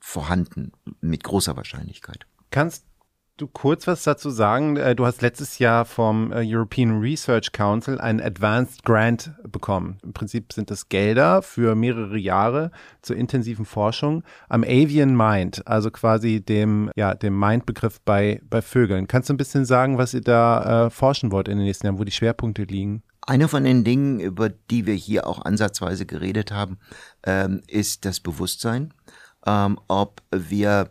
[0.00, 2.26] vorhanden, mit großer Wahrscheinlichkeit.
[2.50, 2.84] Kannst
[3.38, 4.76] du kurz was dazu sagen?
[4.76, 9.98] Äh, du hast letztes Jahr vom äh, European Research Council einen Advanced Grant bekommen.
[10.02, 12.70] Im Prinzip sind das Gelder für mehrere Jahre
[13.00, 19.06] zur intensiven Forschung am Avian Mind, also quasi dem, ja, dem Mind-Begriff bei, bei Vögeln.
[19.06, 21.98] Kannst du ein bisschen sagen, was ihr da äh, forschen wollt in den nächsten Jahren,
[21.98, 23.02] wo die Schwerpunkte liegen?
[23.22, 26.78] Eine von den Dingen, über die wir hier auch ansatzweise geredet haben,
[27.24, 28.94] ähm, ist das Bewusstsein.
[29.46, 30.90] Ähm, ob wir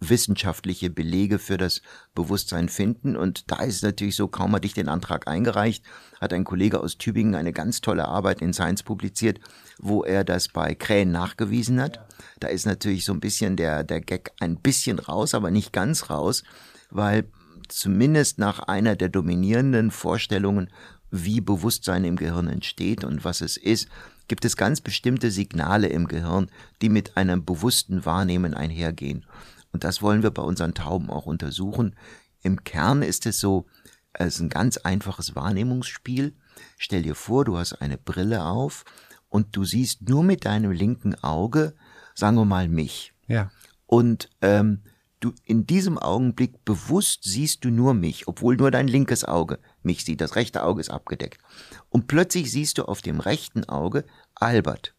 [0.00, 1.82] neurowissenschaftliche Belege für das
[2.14, 3.16] Bewusstsein finden.
[3.16, 5.84] Und da ist es natürlich so, kaum hatte ich den Antrag eingereicht,
[6.20, 9.40] hat ein Kollege aus Tübingen eine ganz tolle Arbeit in Science publiziert,
[9.78, 12.00] wo er das bei Krähen nachgewiesen hat.
[12.40, 16.10] Da ist natürlich so ein bisschen der, der Gag ein bisschen raus, aber nicht ganz
[16.10, 16.42] raus,
[16.90, 17.24] weil
[17.68, 20.70] zumindest nach einer der dominierenden Vorstellungen
[21.10, 23.88] wie Bewusstsein im Gehirn entsteht und was es ist,
[24.28, 26.50] gibt es ganz bestimmte Signale im Gehirn,
[26.82, 29.24] die mit einem bewussten Wahrnehmen einhergehen.
[29.72, 31.96] Und das wollen wir bei unseren Tauben auch untersuchen.
[32.42, 33.66] Im Kern ist es so,
[34.12, 36.34] es ist ein ganz einfaches Wahrnehmungsspiel.
[36.78, 38.84] Stell dir vor, du hast eine Brille auf
[39.28, 41.74] und du siehst nur mit deinem linken Auge,
[42.14, 43.12] sagen wir mal, mich.
[43.26, 43.50] Ja.
[43.86, 44.82] Und ähm,
[45.20, 50.04] du in diesem Augenblick bewusst siehst du nur mich, obwohl nur dein linkes Auge mich
[50.04, 50.20] sieht.
[50.20, 51.40] Das rechte Auge ist abgedeckt.
[51.88, 54.04] Und plötzlich siehst du auf dem rechten Auge
[54.34, 54.94] Albert.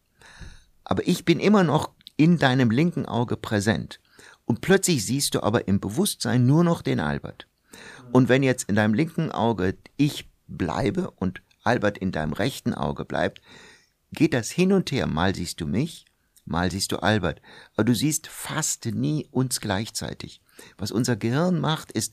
[0.84, 4.00] Aber ich bin immer noch in deinem linken Auge präsent.
[4.50, 7.46] Und plötzlich siehst du aber im Bewusstsein nur noch den Albert.
[8.10, 13.04] Und wenn jetzt in deinem linken Auge ich bleibe und Albert in deinem rechten Auge
[13.04, 13.40] bleibt,
[14.10, 15.06] geht das hin und her.
[15.06, 16.04] Mal siehst du mich,
[16.46, 17.40] mal siehst du Albert.
[17.74, 20.42] Aber du siehst fast nie uns gleichzeitig.
[20.76, 22.12] Was unser Gehirn macht, ist,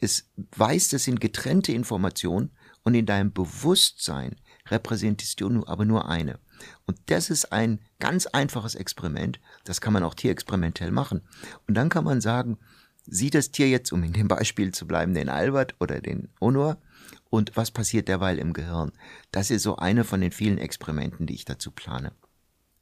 [0.00, 2.52] es weiß, das sind getrennte Informationen
[2.84, 4.36] und in deinem Bewusstsein
[4.68, 6.38] repräsentierst du aber nur eine.
[6.86, 9.40] Und das ist ein ganz einfaches Experiment.
[9.64, 11.22] Das kann man auch tierexperimentell machen.
[11.66, 12.58] Und dann kann man sagen,
[13.06, 16.78] sieht das Tier jetzt, um in dem Beispiel zu bleiben, den Albert oder den Honor?
[17.30, 18.92] Und was passiert derweil im Gehirn?
[19.30, 22.12] Das ist so eine von den vielen Experimenten, die ich dazu plane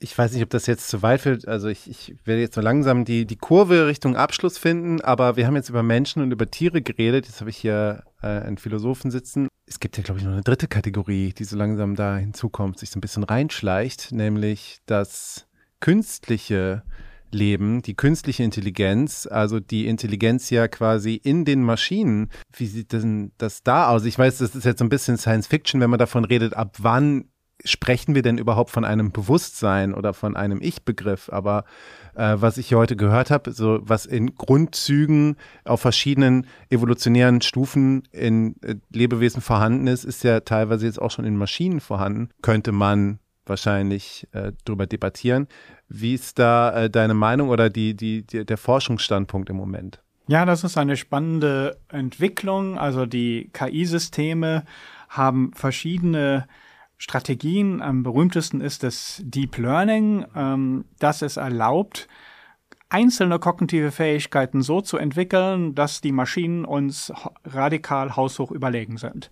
[0.04, 1.48] ich weiß nicht, ob das jetzt zu weit führt.
[1.48, 5.46] Also ich, ich werde jetzt so langsam die, die Kurve Richtung Abschluss finden, aber wir
[5.46, 7.26] haben jetzt über Menschen und über Tiere geredet.
[7.26, 9.48] Jetzt habe ich hier äh, einen Philosophen sitzen.
[9.66, 12.90] Es gibt ja, glaube ich, noch eine dritte Kategorie, die so langsam da hinzukommt, sich
[12.90, 15.46] so ein bisschen reinschleicht, nämlich das
[15.80, 16.82] künstliche
[17.30, 22.30] Leben, die künstliche Intelligenz, also die Intelligenz ja quasi in den Maschinen.
[22.52, 24.04] Wie sieht denn das da aus?
[24.04, 26.76] Ich weiß, das ist jetzt so ein bisschen Science Fiction, wenn man davon redet, ab
[26.78, 27.28] wann
[27.64, 31.30] sprechen wir denn überhaupt von einem Bewusstsein oder von einem Ich-Begriff?
[31.32, 31.64] Aber
[32.14, 38.56] äh, was ich heute gehört habe, so was in Grundzügen auf verschiedenen evolutionären Stufen in
[38.62, 42.30] äh, Lebewesen vorhanden ist, ist ja teilweise jetzt auch schon in Maschinen vorhanden.
[42.42, 45.48] Könnte man wahrscheinlich äh, darüber debattieren.
[45.88, 50.00] Wie ist da äh, deine Meinung oder die, die, die, der Forschungsstandpunkt im Moment?
[50.26, 52.78] Ja, das ist eine spannende Entwicklung.
[52.78, 54.64] Also die KI-Systeme
[55.10, 56.46] haben verschiedene
[56.98, 57.82] Strategien.
[57.82, 62.08] Am berühmtesten ist das Deep Learning, ähm, das es erlaubt,
[62.88, 67.12] einzelne kognitive Fähigkeiten so zu entwickeln, dass die Maschinen uns
[67.44, 69.30] radikal haushoch überlegen sind.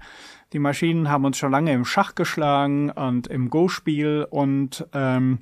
[0.52, 5.38] Die Maschinen haben uns schon lange im Schach geschlagen und im Go-Spiel und ähm,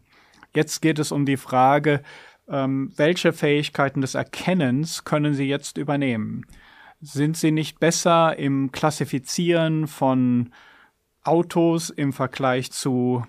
[0.54, 2.02] jetzt geht es um die Frage,
[2.48, 6.44] ähm, welche Fähigkeiten des Erkennens können sie jetzt übernehmen?
[7.00, 10.52] Sind sie nicht besser im Klassifizieren von
[11.22, 13.24] Autos im Vergleich zu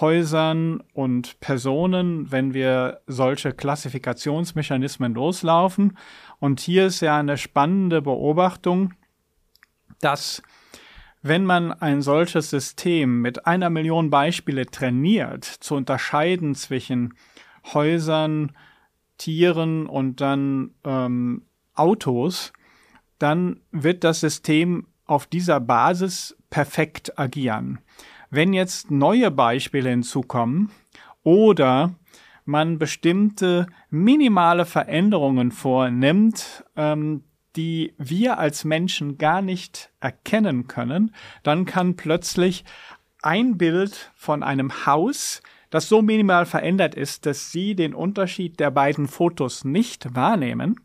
[0.00, 5.96] Häusern und Personen, wenn wir solche Klassifikationsmechanismen loslaufen.
[6.38, 8.94] Und hier ist ja eine spannende Beobachtung,
[10.00, 10.42] dass
[11.22, 17.14] wenn man ein solches System mit einer Million Beispiele trainiert, zu unterscheiden zwischen
[17.72, 18.52] Häusern,
[19.18, 21.42] Tieren und dann ähm,
[21.74, 22.52] Autos,
[23.18, 27.78] dann wird das System auf dieser Basis perfekt agieren.
[28.30, 30.70] Wenn jetzt neue Beispiele hinzukommen
[31.22, 31.94] oder
[32.44, 37.24] man bestimmte minimale Veränderungen vornimmt, ähm,
[37.56, 42.64] die wir als Menschen gar nicht erkennen können, dann kann plötzlich
[43.22, 48.70] ein Bild von einem Haus, das so minimal verändert ist, dass Sie den Unterschied der
[48.70, 50.80] beiden Fotos nicht wahrnehmen,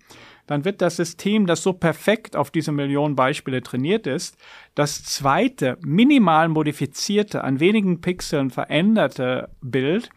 [0.52, 4.36] dann wird das System, das so perfekt auf diese Millionen Beispiele trainiert ist,
[4.76, 10.10] das zweite, minimal modifizierte, an wenigen Pixeln veränderte Bild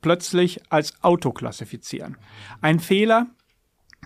[0.00, 2.16] plötzlich als Auto klassifizieren.
[2.62, 3.26] Ein Fehler,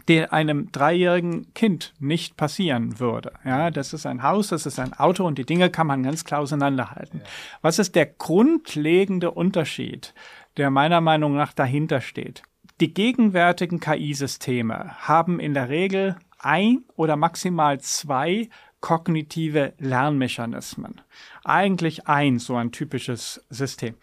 [0.09, 3.35] der einem dreijährigen Kind nicht passieren würde.
[3.45, 6.25] Ja, das ist ein Haus, das ist ein Auto und die Dinge kann man ganz
[6.25, 7.21] klar auseinanderhalten.
[7.21, 7.27] Ja.
[7.63, 10.15] Was ist der grundlegende Unterschied,
[10.57, 12.43] der meiner Meinung nach dahinter steht?
[12.81, 18.51] Die gegenwärtigen KI-Systeme haben in der Regel ein oder maximal zwei
[18.81, 21.01] kognitive Lernmechanismen.
[21.43, 23.95] Eigentlich ein, so ein typisches System.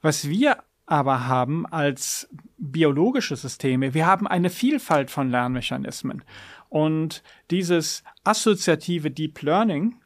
[0.00, 6.24] Was wir aber haben als biologische Systeme, wir haben eine Vielfalt von Lernmechanismen.
[6.70, 9.96] Und dieses assoziative Deep Learning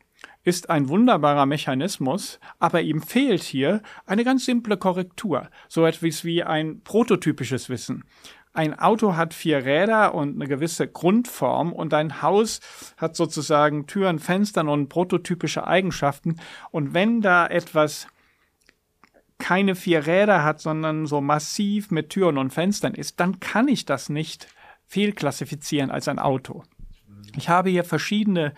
[0.47, 6.45] ist ein wunderbarer Mechanismus, aber ihm fehlt hier eine ganz simple Korrektur, so etwas wie
[6.45, 8.05] ein prototypisches Wissen.
[8.53, 12.61] Ein Auto hat vier Räder und eine gewisse Grundform und ein Haus
[12.97, 16.37] hat sozusagen Türen, Fenstern und prototypische Eigenschaften.
[16.71, 18.07] Und wenn da etwas
[19.39, 23.85] keine vier Räder hat, sondern so massiv mit Türen und Fenstern ist, dann kann ich
[23.85, 24.47] das nicht
[24.87, 26.63] fehlklassifizieren als ein Auto.
[27.37, 28.55] Ich habe hier verschiedene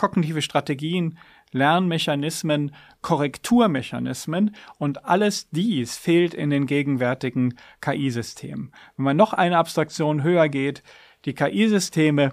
[0.00, 1.18] kognitive Strategien,
[1.52, 8.72] Lernmechanismen, Korrekturmechanismen und alles dies fehlt in den gegenwärtigen KI-Systemen.
[8.96, 10.82] Wenn man noch eine Abstraktion höher geht,
[11.26, 12.32] die KI-Systeme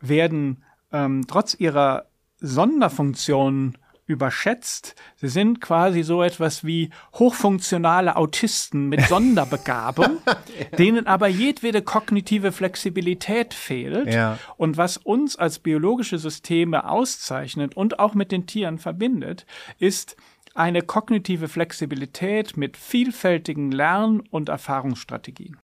[0.00, 0.62] werden
[0.92, 2.06] ähm, trotz ihrer
[2.36, 3.76] Sonderfunktionen
[4.08, 4.96] überschätzt.
[5.16, 10.76] Sie sind quasi so etwas wie hochfunktionale Autisten mit Sonderbegabung, ja.
[10.76, 14.12] denen aber jedwede kognitive Flexibilität fehlt.
[14.12, 14.38] Ja.
[14.56, 19.46] Und was uns als biologische Systeme auszeichnet und auch mit den Tieren verbindet,
[19.78, 20.16] ist
[20.54, 25.58] eine kognitive Flexibilität mit vielfältigen Lern- und Erfahrungsstrategien.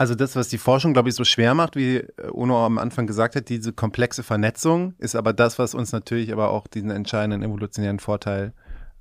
[0.00, 3.36] Also das, was die Forschung, glaube ich, so schwer macht, wie Uno am Anfang gesagt
[3.36, 7.98] hat, diese komplexe Vernetzung, ist aber das, was uns natürlich aber auch diesen entscheidenden evolutionären
[7.98, 8.54] Vorteil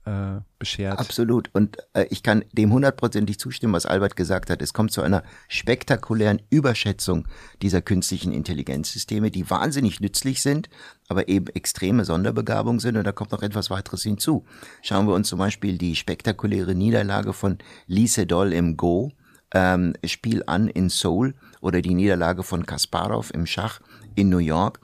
[0.03, 0.99] äh, beschert.
[0.99, 1.51] Absolut.
[1.53, 4.61] Und äh, ich kann dem hundertprozentig zustimmen, was Albert gesagt hat.
[4.61, 7.29] Es kommt zu einer spektakulären Überschätzung
[7.61, 10.69] dieser künstlichen Intelligenzsysteme, die wahnsinnig nützlich sind,
[11.07, 12.97] aber eben extreme Sonderbegabung sind.
[12.97, 14.43] Und da kommt noch etwas weiteres hinzu.
[14.81, 19.13] Schauen wir uns zum Beispiel die spektakuläre Niederlage von Lee Sedol im Go
[19.53, 23.79] ähm, Spiel an in Seoul oder die Niederlage von Kasparov im Schach
[24.15, 24.79] in New York.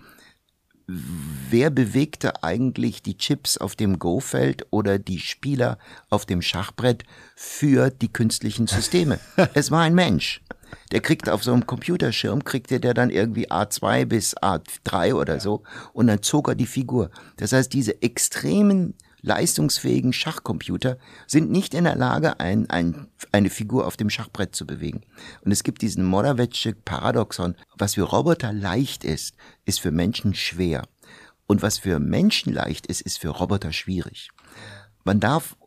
[0.88, 5.80] Wer bewegte eigentlich die Chips auf dem Go-Feld oder die Spieler
[6.12, 7.04] auf dem Schachbrett
[7.36, 9.20] für die künstlichen Systeme?
[9.56, 10.42] es war ein Mensch.
[10.92, 15.64] Der kriegt auf so einem Computerschirm, kriegt der dann irgendwie A2 bis A3 oder so
[15.94, 17.10] und dann zog er die Figur.
[17.38, 18.96] Das heißt, diese extremen
[19.26, 20.98] leistungsfähigen Schachcomputer
[21.28, 25.02] sind nicht in der Lage, ein, ein, eine Figur auf dem Schachbrett zu bewegen.
[25.42, 30.84] Und es gibt diesen Moravec'sche Paradoxon, was für Roboter leicht ist, ist für Menschen schwer.
[31.48, 34.30] Und was für Menschen leicht ist, ist für Roboter schwierig.
[35.04, 35.58] Man darf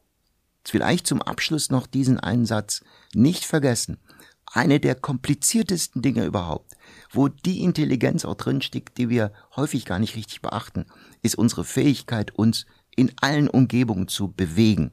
[0.65, 3.99] vielleicht zum Abschluss noch diesen einen Satz nicht vergessen.
[4.47, 6.75] Eine der kompliziertesten Dinge überhaupt,
[7.13, 10.87] wo die Intelligenz auch drinsteckt, die wir häufig gar nicht richtig beachten,
[11.23, 12.65] ist unsere Fähigkeit, uns
[12.99, 14.91] in allen Umgebungen zu bewegen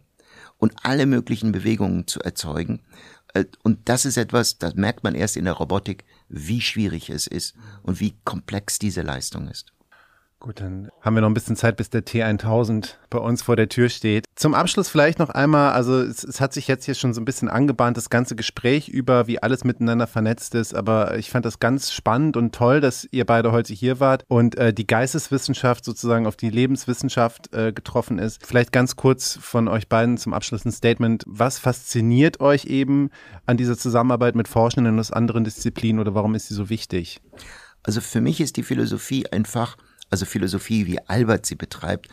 [0.58, 2.82] und alle möglichen Bewegungen zu erzeugen.
[3.34, 7.28] Äh, und das ist etwas, das merkt man erst in der Robotik, wie schwierig es
[7.28, 9.75] ist und wie komplex diese Leistung ist.
[10.46, 13.68] Gut, dann haben wir noch ein bisschen Zeit, bis der T1000 bei uns vor der
[13.68, 14.26] Tür steht.
[14.36, 17.26] Zum Abschluss vielleicht noch einmal, also es, es, hat sich jetzt hier schon so ein
[17.26, 21.58] bisschen angebahnt, das ganze Gespräch über, wie alles miteinander vernetzt ist, aber ich fand das
[21.58, 26.28] ganz spannend und toll, dass ihr beide heute hier wart und äh, die Geisteswissenschaft sozusagen
[26.28, 28.46] auf die Lebenswissenschaft äh, getroffen ist.
[28.46, 31.24] Vielleicht ganz kurz von euch beiden zum Abschluss ein Statement.
[31.26, 33.10] Was fasziniert euch eben
[33.48, 37.20] an dieser Zusammenarbeit mit Forschenden aus anderen Disziplinen oder warum ist sie so wichtig?
[37.82, 39.76] Also für mich ist die Philosophie einfach
[40.16, 42.08] also Philosophie, wie Albert sie betreibt,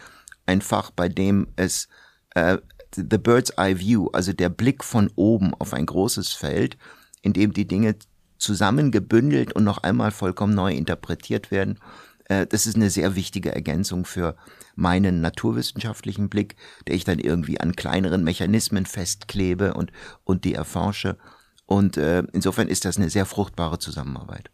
[0.44, 1.86] ein Fach, bei dem es
[2.34, 2.58] äh,
[2.96, 6.76] the bird's eye view, also der Blick von oben auf ein großes Feld,
[7.22, 7.94] in dem die Dinge
[8.38, 11.78] zusammengebündelt und noch einmal vollkommen neu interpretiert werden.
[12.24, 14.34] Äh, das ist eine sehr wichtige Ergänzung für
[14.74, 16.56] meinen naturwissenschaftlichen Blick,
[16.88, 19.92] der ich dann irgendwie an kleineren Mechanismen festklebe und,
[20.24, 21.18] und die erforsche.
[21.66, 24.50] Und äh, insofern ist das eine sehr fruchtbare Zusammenarbeit.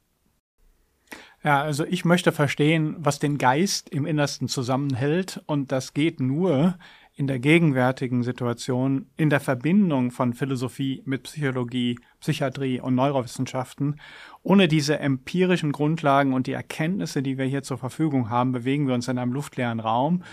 [1.48, 6.76] Ja, also ich möchte verstehen, was den Geist im Innersten zusammenhält und das geht nur
[7.14, 13.98] in der gegenwärtigen Situation in der Verbindung von Philosophie mit Psychologie, Psychiatrie und Neurowissenschaften.
[14.42, 18.92] Ohne diese empirischen Grundlagen und die Erkenntnisse, die wir hier zur Verfügung haben, bewegen wir
[18.92, 20.24] uns in einem luftleeren Raum.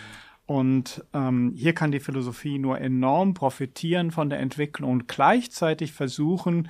[0.46, 6.68] Und ähm, hier kann die Philosophie nur enorm profitieren von der Entwicklung und gleichzeitig versuchen,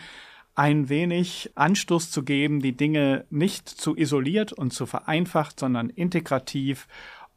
[0.56, 6.88] ein wenig Anstoß zu geben, die Dinge nicht zu isoliert und zu vereinfacht, sondern integrativ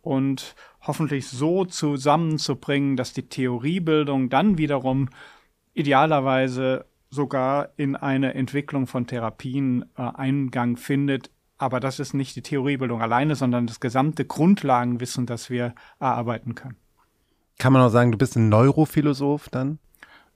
[0.00, 5.10] und hoffentlich so zusammenzubringen, dass die Theoriebildung dann wiederum
[5.74, 11.30] idealerweise sogar in eine Entwicklung von Therapien äh, Eingang findet.
[11.56, 16.76] Aber das ist nicht die Theoriebildung alleine, sondern das gesamte Grundlagenwissen, das wir erarbeiten können.
[17.58, 19.80] Kann man auch sagen, du bist ein Neurophilosoph dann?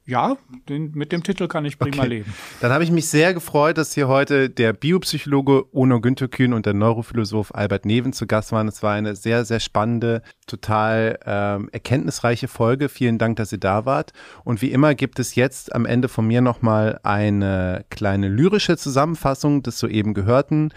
[0.05, 0.36] Ja,
[0.68, 2.09] den, mit dem Titel kann ich prima okay.
[2.09, 2.34] leben.
[2.61, 6.66] Dann habe ich mich sehr gefreut, dass hier heute der Biopsychologe Ono Günther Kühn und
[6.66, 8.66] der Neurophilosoph Albert Neven zu Gast waren.
[8.66, 12.88] Es war eine sehr, sehr spannende, total ähm, erkenntnisreiche Folge.
[12.88, 14.12] Vielen Dank, dass ihr da wart.
[14.42, 19.62] Und wie immer gibt es jetzt am Ende von mir nochmal eine kleine lyrische Zusammenfassung
[19.62, 20.72] des soeben Gehörten.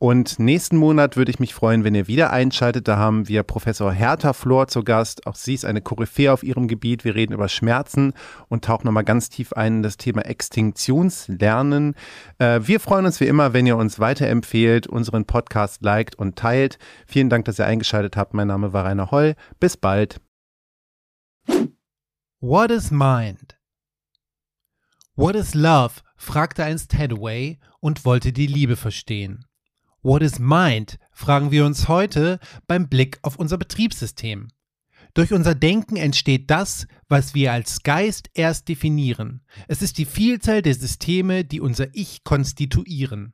[0.00, 2.86] Und nächsten Monat würde ich mich freuen, wenn ihr wieder einschaltet.
[2.86, 5.26] Da haben wir Professor Hertha Flor zu Gast.
[5.26, 7.04] Auch sie ist eine Koryphäe auf ihrem Gebiet.
[7.04, 8.12] Wir reden über Schmerzen
[8.48, 11.96] und tauchen nochmal ganz tief ein in das Thema Extinktionslernen.
[12.38, 16.78] Äh, wir freuen uns wie immer, wenn ihr uns weiterempfehlt, unseren Podcast liked und teilt.
[17.08, 18.34] Vielen Dank, dass ihr eingeschaltet habt.
[18.34, 19.34] Mein Name war Rainer Holl.
[19.58, 20.20] Bis bald.
[22.38, 23.58] What is mind?
[25.16, 26.02] What is love?
[26.16, 29.47] fragte einst Hathaway und wollte die Liebe verstehen.
[30.02, 30.98] What is mind?
[31.12, 32.38] fragen wir uns heute
[32.68, 34.48] beim Blick auf unser Betriebssystem.
[35.12, 39.40] Durch unser Denken entsteht das, was wir als Geist erst definieren.
[39.66, 43.32] Es ist die Vielzahl der Systeme, die unser Ich konstituieren.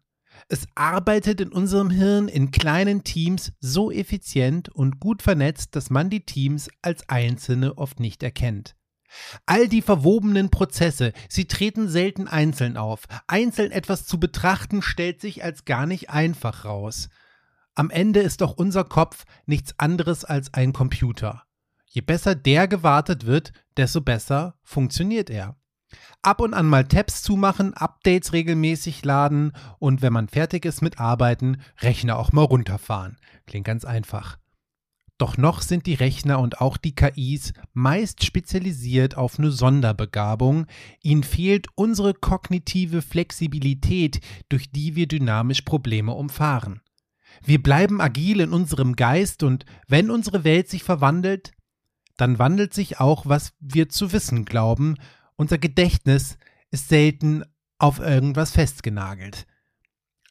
[0.49, 6.09] Es arbeitet in unserem Hirn in kleinen Teams so effizient und gut vernetzt, dass man
[6.09, 8.75] die Teams als einzelne oft nicht erkennt.
[9.47, 13.05] All die verwobenen Prozesse, sie treten selten einzeln auf.
[13.27, 17.09] Einzeln etwas zu betrachten stellt sich als gar nicht einfach raus.
[17.75, 21.43] Am Ende ist doch unser Kopf nichts anderes als ein Computer.
[21.87, 25.57] Je besser der gewartet wird, desto besser funktioniert er.
[26.23, 30.99] Ab und an mal Tabs zumachen, Updates regelmäßig laden und wenn man fertig ist mit
[30.99, 33.17] Arbeiten, Rechner auch mal runterfahren.
[33.47, 34.39] Klingt ganz einfach.
[35.19, 40.67] Doch noch sind die Rechner und auch die KIs meist spezialisiert auf eine Sonderbegabung.
[41.03, 46.81] Ihnen fehlt unsere kognitive Flexibilität, durch die wir dynamisch Probleme umfahren.
[47.45, 51.53] Wir bleiben agil in unserem Geist und wenn unsere Welt sich verwandelt,
[52.17, 54.97] dann wandelt sich auch, was wir zu wissen glauben.
[55.37, 56.39] Unser Gedächtnis
[56.71, 57.45] ist selten
[57.79, 59.47] auf irgendwas festgenagelt.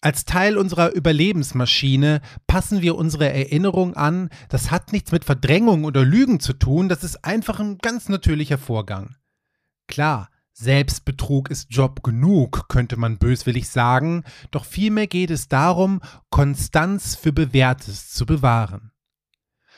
[0.04, 4.30] Als Teil unserer Überlebensmaschine passen wir unsere Erinnerung an.
[4.50, 8.58] Das hat nichts mit Verdrängung oder Lügen zu tun, das ist einfach ein ganz natürlicher
[8.58, 9.16] Vorgang.
[9.88, 17.16] Klar, Selbstbetrug ist Job genug, könnte man böswillig sagen, doch vielmehr geht es darum, Konstanz
[17.16, 18.92] für Bewährtes zu bewahren.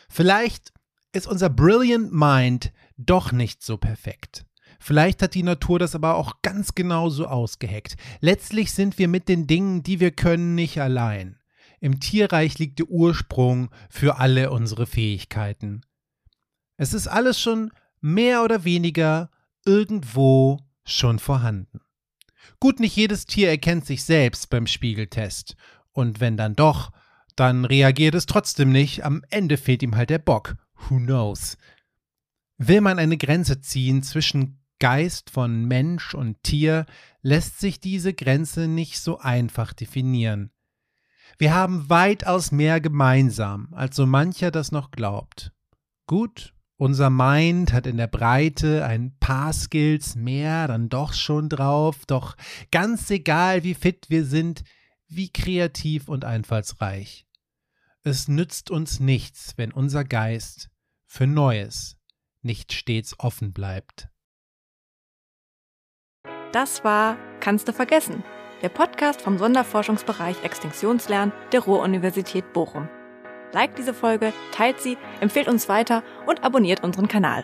[0.09, 0.73] Vielleicht
[1.11, 4.44] ist unser Brilliant Mind doch nicht so perfekt.
[4.79, 7.97] Vielleicht hat die Natur das aber auch ganz genau so ausgeheckt.
[8.19, 11.37] Letztlich sind wir mit den Dingen, die wir können, nicht allein.
[11.79, 15.81] Im Tierreich liegt der Ursprung für alle unsere Fähigkeiten.
[16.77, 17.71] Es ist alles schon
[18.01, 19.29] mehr oder weniger
[19.65, 21.81] irgendwo schon vorhanden.
[22.59, 25.55] Gut, nicht jedes Tier erkennt sich selbst beim Spiegeltest.
[25.91, 26.91] Und wenn dann doch,
[27.35, 30.55] dann reagiert es trotzdem nicht, am Ende fehlt ihm halt der Bock.
[30.87, 31.57] Who knows?
[32.57, 36.85] Will man eine Grenze ziehen zwischen Geist von Mensch und Tier,
[37.23, 40.51] lässt sich diese Grenze nicht so einfach definieren.
[41.39, 45.51] Wir haben weitaus mehr gemeinsam, als so mancher das noch glaubt.
[46.05, 52.05] Gut, unser Mind hat in der Breite ein paar Skills mehr dann doch schon drauf,
[52.05, 52.37] doch
[52.69, 54.63] ganz egal, wie fit wir sind,
[55.07, 57.25] wie kreativ und einfallsreich.
[58.03, 60.69] Es nützt uns nichts, wenn unser Geist
[61.07, 61.97] für Neues
[62.43, 64.09] nicht stets offen bleibt.
[66.55, 68.23] Das war Kannst du vergessen?
[68.61, 72.87] Der Podcast vom Sonderforschungsbereich Extinktionslernen der Ruhr-Universität Bochum.
[73.51, 77.43] Liked diese Folge, teilt sie, empfehlt uns weiter und abonniert unseren Kanal.